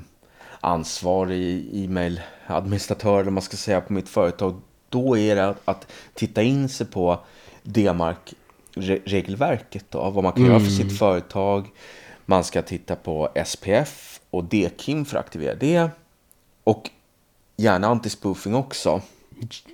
ansvarig 0.60 1.68
e-mailadministratör 1.72 3.14
eller 3.14 3.24
vad 3.24 3.32
man 3.32 3.42
ska 3.42 3.56
säga 3.56 3.80
på 3.80 3.92
mitt 3.92 4.08
företag. 4.08 4.60
Då 4.90 5.18
är 5.18 5.36
det 5.36 5.48
att, 5.48 5.60
att 5.64 5.86
titta 6.14 6.42
in 6.42 6.68
sig 6.68 6.86
på 6.86 7.18
D-mark-regelverket. 7.62 9.84
Vad 9.90 10.24
man 10.24 10.32
kan 10.32 10.44
göra 10.46 10.60
för 10.60 10.70
sitt 10.70 10.98
företag. 10.98 11.68
Man 12.26 12.44
ska 12.44 12.62
titta 12.62 12.96
på 12.96 13.28
SPF 13.46 14.20
och 14.30 14.44
DKIM 14.44 15.04
för 15.04 15.16
att 15.18 15.24
aktivera 15.24 15.54
det. 15.54 15.88
Och 16.64 16.90
gärna 17.56 17.88
anti-spoofing 17.94 18.54
också. 18.54 19.00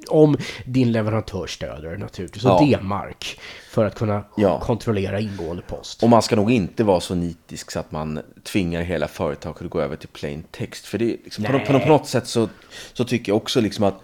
Om 0.09 0.37
din 0.65 0.93
leverantör 0.93 1.47
stöder 1.47 1.97
naturligtvis. 1.97 2.45
Och 2.45 2.51
Ja. 2.51 2.67
D-mark 2.79 3.41
för 3.71 3.85
att 3.85 3.95
kunna 3.95 4.25
Ja. 4.37 4.61
kontrollera 4.61 5.21
ingående 5.21 5.63
post. 5.63 6.03
Och 6.03 6.09
man 6.09 6.23
ska 6.23 6.37
nog 6.37 6.53
inte 6.53 6.85
vara 6.85 7.01
så 7.01 7.15
nitisk 7.15 7.71
så 7.71 7.81
att 7.81 7.93
man 7.93 8.21
tvingar 8.43 8.83
hela 8.83 9.09
företaget 9.09 9.63
att 9.63 9.71
gå 9.71 9.81
över 9.81 9.97
till 9.97 10.09
plain 10.09 10.45
text. 10.51 10.87
För 10.87 10.99
det 10.99 11.05
är 11.05 11.17
liksom, 11.25 11.45
på, 11.45 11.59
på 11.59 11.73
något 11.89 12.09
sätt 12.09 12.27
så, 12.27 12.49
så 12.93 13.05
tycker 13.05 13.33
jag 13.33 13.37
också 13.37 13.61
liksom 13.61 13.85
att 13.85 14.01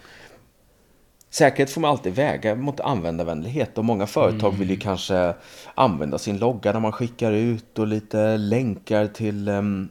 säkerhet 1.32 1.70
får 1.70 1.80
man 1.80 1.90
alltid 1.90 2.14
väga 2.14 2.54
mot 2.54 2.80
användarvänlighet. 2.80 3.78
Och 3.78 3.84
många 3.84 4.06
företag 4.06 4.50
vill 4.58 4.70
ju 4.70 4.76
kanske 4.76 5.34
använda 5.74 6.18
sin 6.18 6.38
logga 6.38 6.72
när 6.72 6.80
man 6.80 6.92
skickar 6.92 7.32
ut 7.32 7.78
och 7.78 7.86
lite 7.86 8.36
länkar 8.36 9.06
till, 9.06 9.48
em, 9.48 9.88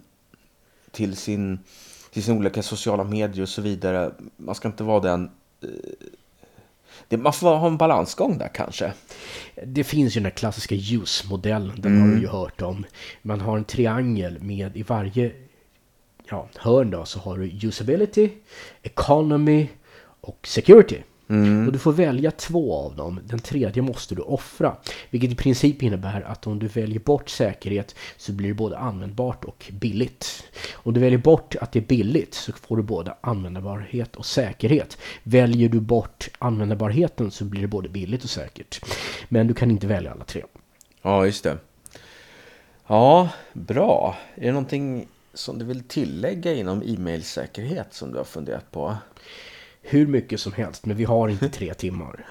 till, 0.91 1.15
sin, 1.15 1.60
till 2.12 2.23
sina 2.23 2.38
olika 2.38 2.63
sociala 2.63 3.04
medier 3.04 3.41
och 3.41 3.49
så 3.49 3.62
vidare. 3.62 4.12
Man 4.38 4.56
ska 4.56 4.67
inte 4.67 4.84
vara 4.84 4.99
den... 4.99 5.30
eh, 5.63 5.69
Det, 7.08 7.17
man 7.17 7.34
får 7.34 7.56
ha 7.56 7.67
en 7.67 7.77
balansgång 7.77 8.38
där 8.38 8.49
kanske. 8.54 8.93
Det 9.65 9.84
finns 9.84 10.15
ju 10.15 10.19
den 10.19 10.25
här 10.25 10.38
klassiska 10.38 10.75
use-modellen. 10.75 11.82
Den 11.82 12.01
har 12.01 12.08
du 12.08 12.21
ju 12.21 12.27
hört 12.27 12.62
om. 12.62 12.86
Man 13.21 13.41
har 13.41 13.58
en 13.58 13.63
triangel 13.65 14.39
med 14.41 14.77
i 14.77 14.84
varje 14.84 15.32
ja, 16.30 16.47
hörn 16.56 16.91
då 16.91 17.06
så 17.06 17.19
har 17.19 17.38
du 17.38 17.67
usability, 17.67 18.30
economy 18.84 19.67
och 20.21 20.47
security. 20.47 21.04
Och 21.65 21.74
du 21.74 21.80
får 21.80 21.91
välja 21.91 22.32
två 22.32 22.76
av 22.76 22.96
dem. 22.96 23.20
Den 23.26 23.39
tredje 23.39 23.82
måste 23.82 24.15
du 24.15 24.22
offra. 24.22 24.76
Vilket 25.10 25.32
i 25.32 25.36
princip 25.36 25.84
innebär 25.84 26.22
att 26.22 26.48
om 26.48 26.60
du 26.60 26.67
väljer 26.67 27.00
bort 27.00 27.30
säkerhet 27.30 27.96
så 28.17 28.32
blir 28.32 28.48
det 28.48 28.54
både 28.54 28.78
användbart 28.78 29.46
och 29.46 29.72
billigt. 29.72 30.44
Om 30.74 30.94
du 30.94 31.00
väljer 31.00 31.20
bort 31.20 31.56
att 31.62 31.72
det 31.72 31.80
är 31.80 31.84
billigt 31.84 32.34
så 32.34 32.52
får 32.54 32.78
du 32.78 32.84
både 32.84 33.15
användbarhet 33.22 34.15
och 34.15 34.26
säkerhet. 34.26 34.98
Väljer 35.24 35.70
du 35.70 35.80
bort 35.80 36.30
användbarheten 36.39 37.32
så 37.32 37.46
blir 37.46 37.62
det 37.62 37.67
både 37.67 37.89
billigt 37.89 38.24
och 38.24 38.30
säkert. 38.30 38.86
Men 39.30 39.48
du 39.48 39.54
kan 39.54 39.72
inte 39.72 39.88
välja 39.88 40.12
alla 40.12 40.24
tre. 40.24 40.44
Ja, 41.02 41.26
just 41.26 41.44
det. 41.44 41.58
Ja, 42.88 43.30
bra. 43.54 44.17
Är 44.36 44.46
det 44.46 44.52
någonting 44.52 45.08
som 45.34 45.60
du 45.60 45.65
vill 45.65 45.84
tillägga 45.84 46.54
inom 46.54 46.84
e-mailsäkerhet 46.84 47.94
som 47.94 48.12
du 48.12 48.17
har 48.17 48.26
funderat 48.26 48.72
på? 48.72 48.98
Hur 49.82 50.08
mycket 50.08 50.39
som 50.39 50.54
helst, 50.54 50.86
men 50.86 50.98
vi 50.98 51.04
har 51.04 51.30
inte 51.30 51.50
tre 51.50 51.74
timmar. 51.78 52.26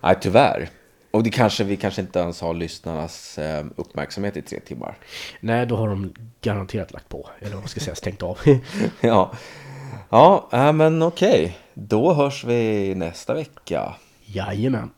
Nej, 0.00 0.16
tyvärr. 0.20 0.68
Och 1.10 1.22
det 1.22 1.30
kanske 1.30 1.64
vi 1.64 1.76
kanske 1.76 2.00
inte 2.00 2.18
ens 2.18 2.40
har 2.40 2.54
lyssnarnas 2.54 3.38
eh, 3.38 3.64
uppmärksamhet 3.76 4.36
i 4.36 4.42
tre 4.42 4.60
timmar. 4.60 4.96
Nej, 5.40 5.66
då 5.66 5.76
har 5.76 5.88
de 5.88 6.14
garanterat 6.40 6.92
lagt 6.92 7.08
på. 7.08 7.28
Eller 7.40 7.50
vad 7.50 7.62
man 7.62 7.68
ska 7.68 7.80
säga, 7.80 7.94
stängt 7.94 8.22
av. 8.22 8.38
Ja, 9.00 9.32
ja 10.10 10.48
äh, 10.52 10.72
men 10.72 11.02
okej. 11.02 11.58
Då 11.74 12.14
hörs 12.14 12.44
vi 12.44 12.94
nästa 12.94 13.34
vecka. 13.34 13.94
Jajamän. 14.24 14.90